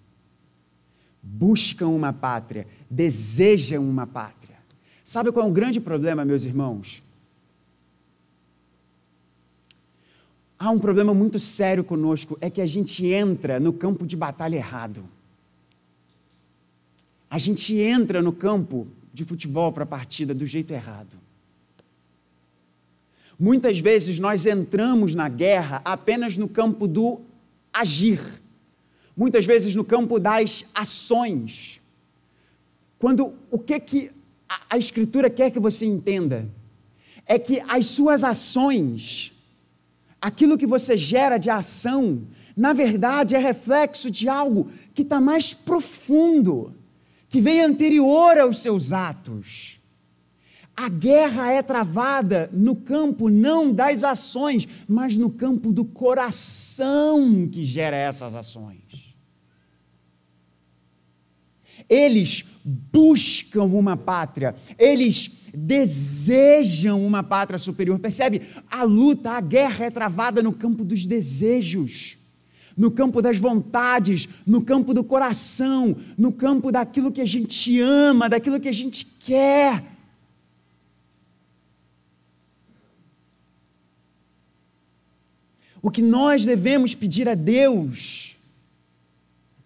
buscam 1.29 1.89
uma 1.89 2.13
pátria, 2.13 2.67
desejam 2.91 3.87
uma 3.87 4.07
pátria. 4.07 4.57
Sabe 5.05 5.33
qual 5.33 5.47
é 5.47 5.51
o 5.51 5.53
grande 5.53 5.81
problema, 5.81 6.25
meus 6.25 6.45
irmãos? 6.45 7.03
Há 10.59 10.71
um 10.71 10.79
problema 10.79 11.15
muito 11.15 11.39
sério 11.39 11.85
conosco, 11.85 12.37
é 12.41 12.51
que 12.51 12.61
a 12.61 12.67
gente 12.67 13.07
entra 13.07 13.61
no 13.61 13.73
campo 13.73 14.07
de 14.07 14.17
batalha 14.17 14.57
errado. 14.57 15.05
A 17.31 17.39
gente 17.39 17.77
entra 17.77 18.21
no 18.21 18.33
campo 18.33 18.87
de 19.13 19.25
futebol 19.25 19.71
para 19.73 19.85
a 19.85 19.87
partida 19.87 20.35
do 20.35 20.47
jeito 20.47 20.73
errado. 20.73 21.17
Muitas 23.39 23.79
vezes 23.79 24.19
nós 24.19 24.47
entramos 24.47 25.15
na 25.15 25.29
guerra 25.29 25.81
apenas 25.85 26.37
no 26.37 26.49
campo 26.49 26.89
do 26.89 27.21
agir, 27.73 28.21
muitas 29.17 29.47
vezes 29.47 29.77
no 29.77 29.85
campo 29.85 30.19
das 30.19 30.65
ações. 30.75 31.81
Quando 32.99 33.35
o 33.49 33.59
que 33.59 33.79
que 33.79 34.11
a, 34.49 34.61
a 34.71 34.79
Escritura 34.79 35.31
quer 35.31 35.53
que 35.53 35.61
você 35.61 35.87
entenda 35.87 36.49
é 37.25 37.39
que 37.39 37.61
as 37.69 37.87
suas 37.87 38.25
ações, 38.25 39.33
aquilo 40.21 40.59
que 40.59 40.67
você 40.67 40.97
gera 40.97 41.39
de 41.39 41.49
ação, 41.49 42.27
na 42.57 42.73
verdade 42.73 43.37
é 43.37 43.39
reflexo 43.39 44.11
de 44.11 44.29
algo 44.29 44.69
que 44.93 45.03
está 45.03 45.21
mais 45.21 45.55
profundo, 45.55 46.75
que 47.29 47.41
vem 47.41 47.61
anterior 47.61 48.37
aos 48.37 48.59
seus 48.59 48.91
atos. 48.91 49.78
A 50.81 50.89
guerra 50.89 51.51
é 51.51 51.61
travada 51.61 52.49
no 52.53 52.77
campo 52.77 53.29
não 53.29 53.73
das 53.73 54.05
ações, 54.05 54.69
mas 54.87 55.19
no 55.19 55.29
campo 55.29 55.73
do 55.73 55.85
coração 55.85 57.49
que 57.51 57.65
gera 57.65 57.97
essas 57.97 58.33
ações. 58.33 59.13
Eles 61.89 62.45
buscam 62.65 63.65
uma 63.65 63.97
pátria, 63.97 64.55
eles 64.79 65.49
desejam 65.53 67.05
uma 67.05 67.25
pátria 67.25 67.59
superior. 67.59 67.99
Percebe? 67.99 68.43
A 68.71 68.85
luta, 68.85 69.33
a 69.33 69.41
guerra 69.41 69.87
é 69.87 69.91
travada 69.91 70.45
no 70.45 70.53
campo 70.53 70.85
dos 70.85 71.09
desejos, 71.09 72.19
no 72.77 72.93
campo 72.93 73.21
das 73.21 73.37
vontades, 73.37 74.29
no 74.47 74.63
campo 74.63 74.95
do 74.95 75.03
coração, 75.03 75.97
no 76.17 76.31
campo 76.31 76.71
daquilo 76.71 77.11
que 77.11 77.21
a 77.21 77.27
gente 77.27 77.81
ama, 77.81 78.29
daquilo 78.29 78.61
que 78.61 78.69
a 78.69 78.73
gente 78.73 79.05
quer. 79.05 79.98
O 85.81 85.91
que 85.91 86.03
nós 86.03 86.45
devemos 86.45 86.95
pedir 86.95 87.29
a 87.29 87.35
Deus 87.35 88.37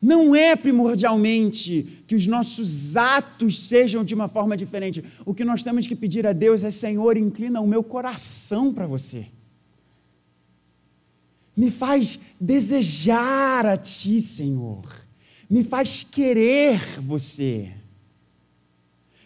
não 0.02 0.34
é 0.34 0.56
primordialmente 0.56 2.02
que 2.08 2.16
os 2.16 2.26
nossos 2.26 2.96
atos 2.96 3.68
sejam 3.68 4.02
de 4.02 4.16
uma 4.16 4.26
forma 4.26 4.56
diferente. 4.56 5.04
O 5.24 5.32
que 5.32 5.44
nós 5.44 5.62
temos 5.62 5.86
que 5.86 5.94
pedir 5.94 6.26
a 6.26 6.32
Deus 6.32 6.64
é: 6.64 6.72
Senhor, 6.72 7.16
inclina 7.16 7.60
o 7.60 7.68
meu 7.68 7.84
coração 7.84 8.74
para 8.74 8.84
você. 8.84 9.28
Me 11.56 11.70
faz 11.70 12.18
desejar 12.40 13.64
a 13.64 13.76
Ti, 13.76 14.20
Senhor. 14.20 14.82
Me 15.48 15.62
faz 15.62 16.02
querer 16.02 17.00
você. 17.00 17.70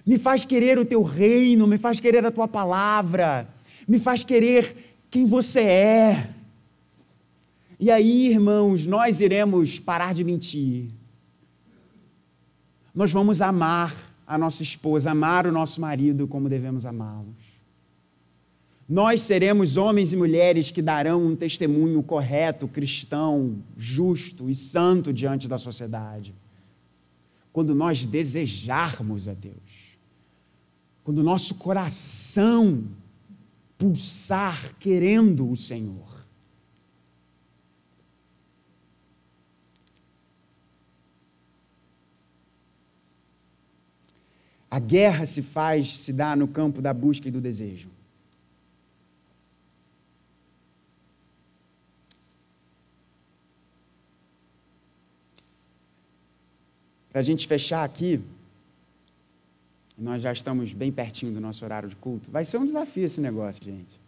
Me 0.04 0.18
faz 0.18 0.44
querer 0.44 0.78
o 0.78 0.84
Teu 0.84 1.02
reino, 1.02 1.66
me 1.66 1.78
faz 1.78 2.00
querer 2.00 2.26
a 2.26 2.30
Tua 2.30 2.46
palavra, 2.46 3.48
me 3.88 3.98
faz 3.98 4.22
querer 4.22 4.76
quem 5.10 5.24
você 5.24 5.60
é. 5.62 6.35
E 7.78 7.90
aí, 7.90 8.28
irmãos, 8.28 8.86
nós 8.86 9.20
iremos 9.20 9.78
parar 9.78 10.14
de 10.14 10.24
mentir. 10.24 10.90
Nós 12.94 13.12
vamos 13.12 13.42
amar 13.42 13.94
a 14.26 14.38
nossa 14.38 14.62
esposa, 14.62 15.10
amar 15.10 15.46
o 15.46 15.52
nosso 15.52 15.80
marido 15.80 16.26
como 16.26 16.48
devemos 16.48 16.86
amá-los. 16.86 17.56
Nós 18.88 19.20
seremos 19.22 19.76
homens 19.76 20.12
e 20.12 20.16
mulheres 20.16 20.70
que 20.70 20.80
darão 20.80 21.26
um 21.26 21.36
testemunho 21.36 22.02
correto, 22.02 22.68
cristão, 22.68 23.56
justo 23.76 24.48
e 24.48 24.54
santo 24.54 25.12
diante 25.12 25.48
da 25.48 25.58
sociedade. 25.58 26.34
Quando 27.52 27.74
nós 27.74 28.06
desejarmos 28.06 29.28
a 29.28 29.34
Deus, 29.34 29.98
quando 31.02 31.22
nosso 31.22 31.56
coração 31.56 32.84
pulsar 33.76 34.74
querendo 34.78 35.50
o 35.50 35.56
Senhor. 35.56 36.15
A 44.70 44.78
guerra 44.78 45.24
se 45.26 45.42
faz, 45.42 45.96
se 45.98 46.12
dá 46.12 46.34
no 46.34 46.48
campo 46.48 46.82
da 46.82 46.92
busca 46.92 47.28
e 47.28 47.30
do 47.30 47.40
desejo. 47.40 47.88
Para 57.10 57.20
a 57.20 57.24
gente 57.24 57.46
fechar 57.46 57.82
aqui, 57.82 58.20
nós 59.96 60.20
já 60.20 60.32
estamos 60.32 60.74
bem 60.74 60.92
pertinho 60.92 61.32
do 61.32 61.40
nosso 61.40 61.64
horário 61.64 61.88
de 61.88 61.96
culto. 61.96 62.30
Vai 62.30 62.44
ser 62.44 62.58
um 62.58 62.66
desafio 62.66 63.04
esse 63.04 63.20
negócio, 63.20 63.64
gente. 63.64 63.98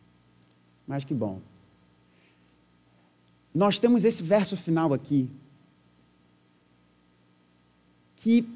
Mas 0.87 1.05
que 1.05 1.15
bom. 1.15 1.41
Nós 3.55 3.79
temos 3.79 4.05
esse 4.05 4.23
verso 4.23 4.57
final 4.57 4.93
aqui, 4.93 5.29
que 8.17 8.47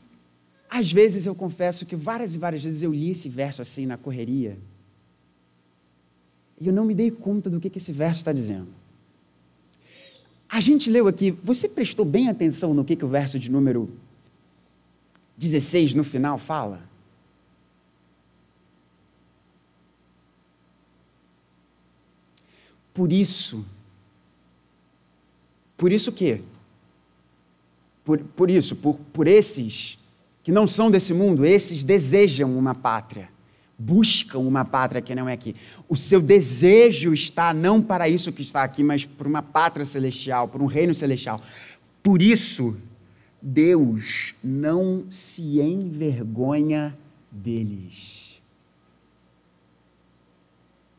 às 0.74 0.90
vezes 0.90 1.26
eu 1.26 1.35
confesso 1.35 1.85
que 1.85 1.94
várias 1.94 2.35
e 2.35 2.38
várias 2.38 2.62
vezes 2.62 2.82
eu 2.82 2.94
li 2.94 3.11
esse 3.11 3.28
verso 3.28 3.61
assim 3.61 3.85
na 3.85 3.98
correria. 3.98 4.56
E 6.58 6.66
eu 6.66 6.72
não 6.72 6.87
me 6.87 6.94
dei 6.94 7.11
conta 7.11 7.50
do 7.50 7.61
que, 7.61 7.68
que 7.68 7.76
esse 7.76 7.92
verso 7.92 8.20
está 8.20 8.32
dizendo. 8.32 8.68
A 10.48 10.62
gente 10.62 10.88
leu 10.88 11.06
aqui, 11.06 11.30
você 11.30 11.68
prestou 11.68 12.06
bem 12.06 12.30
atenção 12.30 12.72
no 12.72 12.87
que, 12.87 12.96
que 12.96 13.04
o 13.04 13.08
verso 13.08 13.38
de 13.38 13.50
número 13.50 13.90
16 15.37 15.92
no 15.92 16.04
final 16.04 16.38
fala? 16.38 16.82
Por 22.94 23.12
isso, 23.12 23.62
por 25.76 25.92
isso 25.92 26.08
o 26.08 26.14
quê? 26.14 26.40
Por, 28.02 28.18
por 28.20 28.48
isso, 28.48 28.74
por, 28.76 28.98
por 29.12 29.26
esses 29.26 29.98
que 30.42 30.50
não 30.50 30.66
são 30.66 30.90
desse 30.90 31.14
mundo, 31.14 31.44
esses 31.44 31.83
desejam 31.83 32.57
uma 32.57 32.74
pátria, 32.74 33.28
buscam 33.78 34.40
uma 34.40 34.64
pátria 34.64 35.00
que 35.00 35.14
não 35.14 35.28
é 35.28 35.33
aqui. 35.33 35.55
O 35.88 35.96
seu 35.96 36.20
desejo 36.20 37.12
está 37.12 37.55
não 37.55 37.81
para 37.81 38.09
isso 38.09 38.33
que 38.33 38.42
está 38.42 38.62
aqui, 38.62 38.83
mas 38.83 39.05
para 39.05 39.28
uma 39.28 39.42
pátria 39.42 39.85
celestial, 39.85 40.48
para 40.48 40.62
um 40.62 40.66
reino 40.66 40.94
celestial. 40.94 41.40
Por 42.02 42.20
isso, 42.20 42.76
Deus 43.40 44.35
não 44.42 45.05
se 45.09 45.61
envergonha 45.61 46.96
deles, 47.31 48.42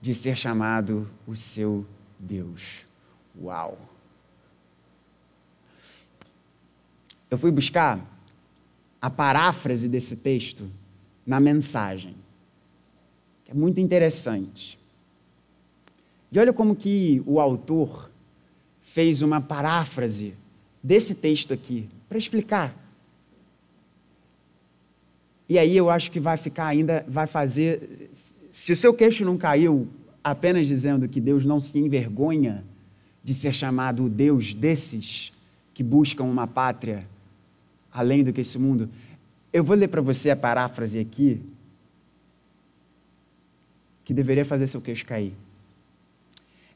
de 0.02 0.14
ser 0.14 0.38
chamado 0.38 1.10
o 1.28 1.36
seu 1.36 1.86
Deus. 2.18 2.86
Uau! 3.42 3.78
Eu 7.30 7.38
fui 7.38 7.52
buscar 7.52 8.13
a 9.04 9.10
paráfrase 9.10 9.90
desse 9.90 10.16
texto 10.16 10.66
na 11.26 11.38
mensagem, 11.38 12.16
é 13.46 13.54
muito 13.54 13.82
interessante. 13.82 14.80
E 16.32 16.40
olha 16.40 16.54
como 16.54 16.74
que 16.74 17.22
o 17.26 17.38
autor 17.38 18.10
fez 18.80 19.22
uma 19.22 19.42
paráfrase 19.42 20.36
desse 20.82 21.16
texto 21.16 21.54
aqui, 21.54 21.90
para 22.08 22.18
explicar. 22.18 22.74
E 25.50 25.60
aí 25.60 25.76
eu 25.76 25.90
acho 25.90 26.10
que 26.10 26.22
vai 26.22 26.38
ficar 26.38 26.68
ainda, 26.68 27.06
vai 27.06 27.28
fazer. 27.28 28.10
Se 28.50 28.72
o 28.72 28.76
seu 28.76 28.94
queixo 28.94 29.26
não 29.26 29.38
caiu 29.38 29.86
apenas 30.24 30.66
dizendo 30.66 31.10
que 31.10 31.20
Deus 31.20 31.44
não 31.44 31.60
se 31.60 31.78
envergonha 31.78 32.64
de 33.22 33.34
ser 33.34 33.54
chamado 33.54 34.06
o 34.06 34.10
Deus 34.10 34.56
desses 34.56 35.34
que 35.74 35.84
buscam 35.84 36.24
uma 36.24 36.48
pátria 36.48 37.06
além 37.94 38.24
do 38.24 38.34
que 38.34 38.42
esse 38.42 38.58
mundo. 38.58 38.90
Eu 39.52 39.64
vou 39.64 39.76
ler 39.76 39.88
para 39.88 40.02
você 40.02 40.32
a 40.32 40.36
paráfrase 40.36 40.98
aqui, 40.98 41.40
que 44.04 44.14
deveria 44.14 44.44
fazer 44.44 44.68
seu 44.68 44.82
queixo 44.82 45.06
cair. 45.06 45.34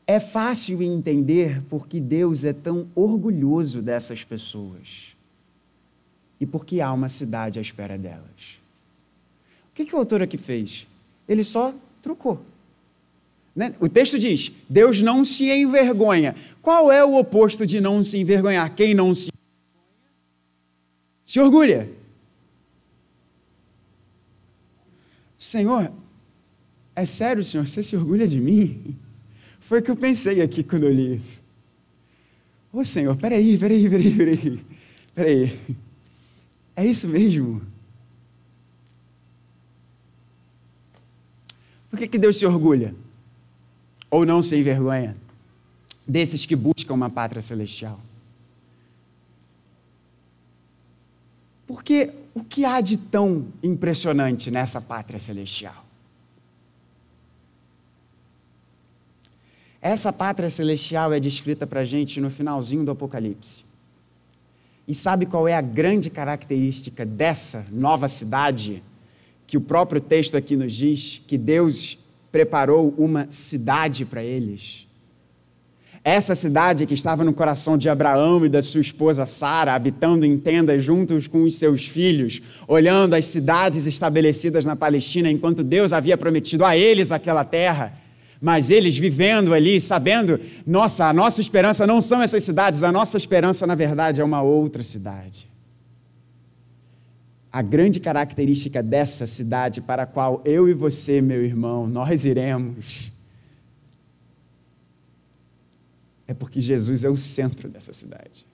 É 0.05 0.19
fácil 0.19 0.81
entender 0.81 1.61
porque 1.69 1.99
Deus 1.99 2.45
é 2.45 2.53
tão 2.53 2.87
orgulhoso 2.95 3.81
dessas 3.81 4.23
pessoas 4.23 5.17
e 6.39 6.45
porque 6.45 6.79
há 6.79 6.93
uma 6.93 7.09
cidade 7.09 7.59
à 7.59 7.61
espera 7.61 7.97
delas. 7.97 8.59
O 9.71 9.75
que, 9.75 9.85
que 9.85 9.95
o 9.95 9.99
autor 9.99 10.21
aqui 10.21 10.37
fez? 10.37 10.87
Ele 11.27 11.43
só 11.43 11.73
trocou. 12.01 12.41
Né? 13.53 13.75
O 13.79 13.89
texto 13.89 14.17
diz: 14.17 14.51
Deus 14.69 15.01
não 15.01 15.25
se 15.25 15.49
envergonha. 15.49 16.35
Qual 16.61 16.91
é 16.91 17.03
o 17.03 17.17
oposto 17.17 17.65
de 17.65 17.81
não 17.81 18.03
se 18.03 18.17
envergonhar? 18.17 18.73
Quem 18.75 18.93
não 18.93 19.13
se 19.13 19.29
se 21.27 21.39
orgulha. 21.39 21.87
Senhor, 25.37 25.91
é 26.95 27.05
sério, 27.05 27.43
Senhor, 27.43 27.67
você 27.67 27.83
se 27.83 27.95
orgulha 27.95 28.27
de 28.27 28.39
mim? 28.39 28.97
Foi 29.59 29.79
o 29.79 29.83
que 29.83 29.91
eu 29.91 29.95
pensei 29.97 30.41
aqui 30.41 30.63
quando 30.63 30.83
eu 30.83 30.91
li 30.93 31.15
isso. 31.15 31.43
Ô 32.71 32.83
Senhor, 32.83 33.15
peraí, 33.17 33.57
peraí, 33.57 33.89
peraí, 33.89 34.15
peraí, 34.15 34.65
peraí. 35.13 35.59
É 36.75 36.85
isso 36.85 37.07
mesmo? 37.07 37.61
Por 41.89 41.99
que, 41.99 42.07
que 42.07 42.17
Deus 42.17 42.37
se 42.37 42.45
orgulha? 42.45 42.95
ou 44.09 44.25
não 44.25 44.41
se 44.41 44.55
envergonha 44.57 45.15
desses 46.07 46.45
que 46.45 46.55
buscam 46.55 46.93
uma 46.93 47.09
pátria 47.09 47.41
celestial? 47.41 47.99
Porque 51.67 52.11
o 52.33 52.43
que 52.43 52.63
há 52.63 52.79
de 52.79 52.95
tão 52.95 53.47
impressionante 53.61 54.49
nessa 54.49 54.79
pátria 54.79 55.19
celestial? 55.19 55.85
Essa 59.81 60.11
pátria 60.11 60.49
celestial 60.49 61.13
é 61.13 61.19
descrita 61.19 61.67
para 61.67 61.81
a 61.81 61.85
gente 61.85 62.21
no 62.21 62.29
finalzinho 62.29 62.85
do 62.85 62.91
Apocalipse. 62.91 63.65
E 64.87 64.95
sabe 64.95 65.25
qual 65.25 65.47
é 65.47 65.53
a 65.53 65.61
grande 65.61 66.09
característica 66.09 67.05
dessa 67.05 67.65
nova 67.69 68.07
cidade? 68.07 68.81
Que 69.45 69.57
o 69.57 69.61
próprio 69.61 69.99
texto 69.99 70.37
aqui 70.37 70.55
nos 70.55 70.73
diz 70.73 71.21
que 71.27 71.37
Deus 71.37 71.97
preparou 72.31 72.93
uma 72.97 73.29
cidade 73.29 74.05
para 74.05 74.23
eles. 74.23 74.86
Essa 76.09 76.35
cidade 76.35 76.85
que 76.85 76.93
estava 76.93 77.21
no 77.21 77.33
coração 77.33 77.77
de 77.77 77.89
Abraão 77.89 78.45
e 78.45 78.47
da 78.47 78.61
sua 78.61 78.79
esposa 78.79 79.25
Sara, 79.25 79.73
habitando 79.73 80.25
em 80.25 80.37
tendas 80.37 80.81
juntos 80.81 81.27
com 81.27 81.43
os 81.43 81.57
seus 81.57 81.85
filhos, 81.85 82.41
olhando 82.65 83.13
as 83.13 83.25
cidades 83.25 83.85
estabelecidas 83.85 84.63
na 84.63 84.73
Palestina, 84.73 85.29
enquanto 85.29 85.65
Deus 85.65 85.91
havia 85.91 86.17
prometido 86.17 86.63
a 86.63 86.77
eles 86.77 87.11
aquela 87.11 87.43
terra 87.43 87.91
mas 88.39 88.69
eles 88.69 88.97
vivendo 88.97 89.53
ali, 89.53 89.81
sabendo, 89.81 90.39
nossa, 90.65 91.07
a 91.07 91.13
nossa 91.13 91.41
esperança 91.41 91.85
não 91.85 91.99
são 91.99 92.21
essas 92.21 92.43
cidades, 92.43 92.83
a 92.83 92.91
nossa 92.91 93.17
esperança, 93.17 93.67
na 93.67 93.75
verdade, 93.75 94.21
é 94.21 94.23
uma 94.23 94.43
outra 94.43 94.83
cidade. 94.83 95.49
A 97.51 97.63
grande 97.63 97.99
característica 97.99 98.81
dessa 98.81 99.25
cidade 99.25 99.81
para 99.81 100.03
a 100.03 100.05
qual 100.05 100.41
eu 100.45 100.69
e 100.69 100.73
você, 100.73 101.19
meu 101.19 101.43
irmão, 101.43 101.87
nós 101.87 102.25
iremos, 102.25 103.11
é 106.27 106.33
porque 106.33 106.59
Jesus 106.59 107.03
é 107.03 107.09
o 107.09 107.17
centro 107.17 107.69
dessa 107.69 107.93
cidade. 107.93 108.45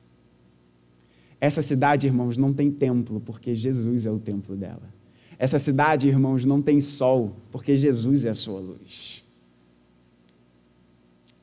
Essa 1.42 1.62
cidade, 1.62 2.08
irmãos, 2.08 2.38
não 2.38 2.54
tem 2.54 2.72
templo, 2.72 3.20
porque 3.20 3.56
Jesus 3.56 4.06
é 4.06 4.12
o 4.12 4.20
templo 4.20 4.56
dela. 4.56 4.94
Essa 5.38 5.60
cidade, 5.60 6.08
irmãos, 6.08 6.46
não 6.46 6.62
tem 6.62 6.80
sol, 6.80 7.36
porque 7.52 7.76
Jesus 7.76 8.24
é 8.26 8.30
a 8.30 8.34
sua 8.34 8.60
luz 8.60 9.24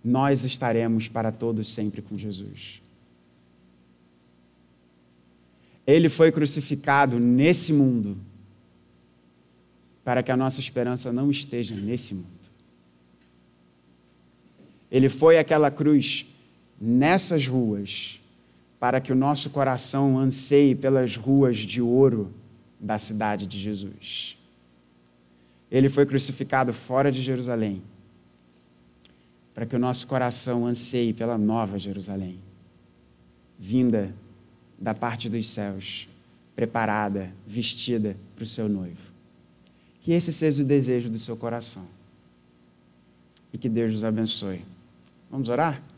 nós 0.03 0.45
estaremos 0.45 1.09
para 1.09 1.31
todos 1.31 1.71
sempre 1.71 2.01
com 2.01 2.17
Jesus. 2.17 2.83
Ele 5.87 6.09
foi 6.09 6.33
crucificado 6.33 7.19
nesse 7.19 7.73
mundo 7.73 8.17
para 10.05 10.23
que 10.23 10.33
a 10.33 10.37
nossa 10.37 10.61
esperança 10.61 11.13
não 11.13 11.31
esteja 11.31 11.75
nesse 11.75 12.15
mundo. 12.15 12.40
Ele 14.91 15.09
foi 15.09 15.39
aquela 15.39 15.71
cruz 15.71 16.27
nessas 16.81 17.47
ruas 17.47 18.21
para 18.79 19.01
que 19.01 19.13
o 19.13 19.17
nosso 19.17 19.51
coração 19.51 20.19
anseie 20.19 20.75
pelas 20.75 21.17
ruas 21.17 21.59
de 21.59 21.83
ouro 21.83 22.33
da 22.79 22.97
cidade 22.97 23.47
de 23.47 23.59
Jesus. 23.59 24.37
Ele 25.71 25.89
foi 25.89 26.07
crucificado 26.07 26.73
fora 26.73 27.13
de 27.13 27.21
Jerusalém 27.21 27.83
para 29.55 29.67
que 29.67 29.77
o 29.77 29.79
nosso 29.79 30.07
coração 30.07 30.67
anseie 30.67 31.13
pela 31.13 31.37
nova 31.37 31.79
Jerusalém, 31.79 32.39
vinda 33.59 34.15
da 34.79 34.95
parte 34.95 35.29
dos 35.29 35.47
céus, 35.47 36.09
preparada, 36.57 37.31
vestida 37.47 38.17
para 38.35 38.45
o 38.45 38.47
seu 38.47 38.69
noivo. 38.69 39.11
Que 40.01 40.13
esse 40.13 40.33
seja 40.33 40.63
o 40.63 40.67
desejo 40.67 41.11
do 41.11 41.19
seu 41.19 41.37
coração. 41.37 41.87
E 43.53 43.59
que 43.59 43.69
Deus 43.69 43.93
nos 43.93 44.05
abençoe. 44.05 44.63
Vamos 45.31 45.49
orar? 45.49 45.90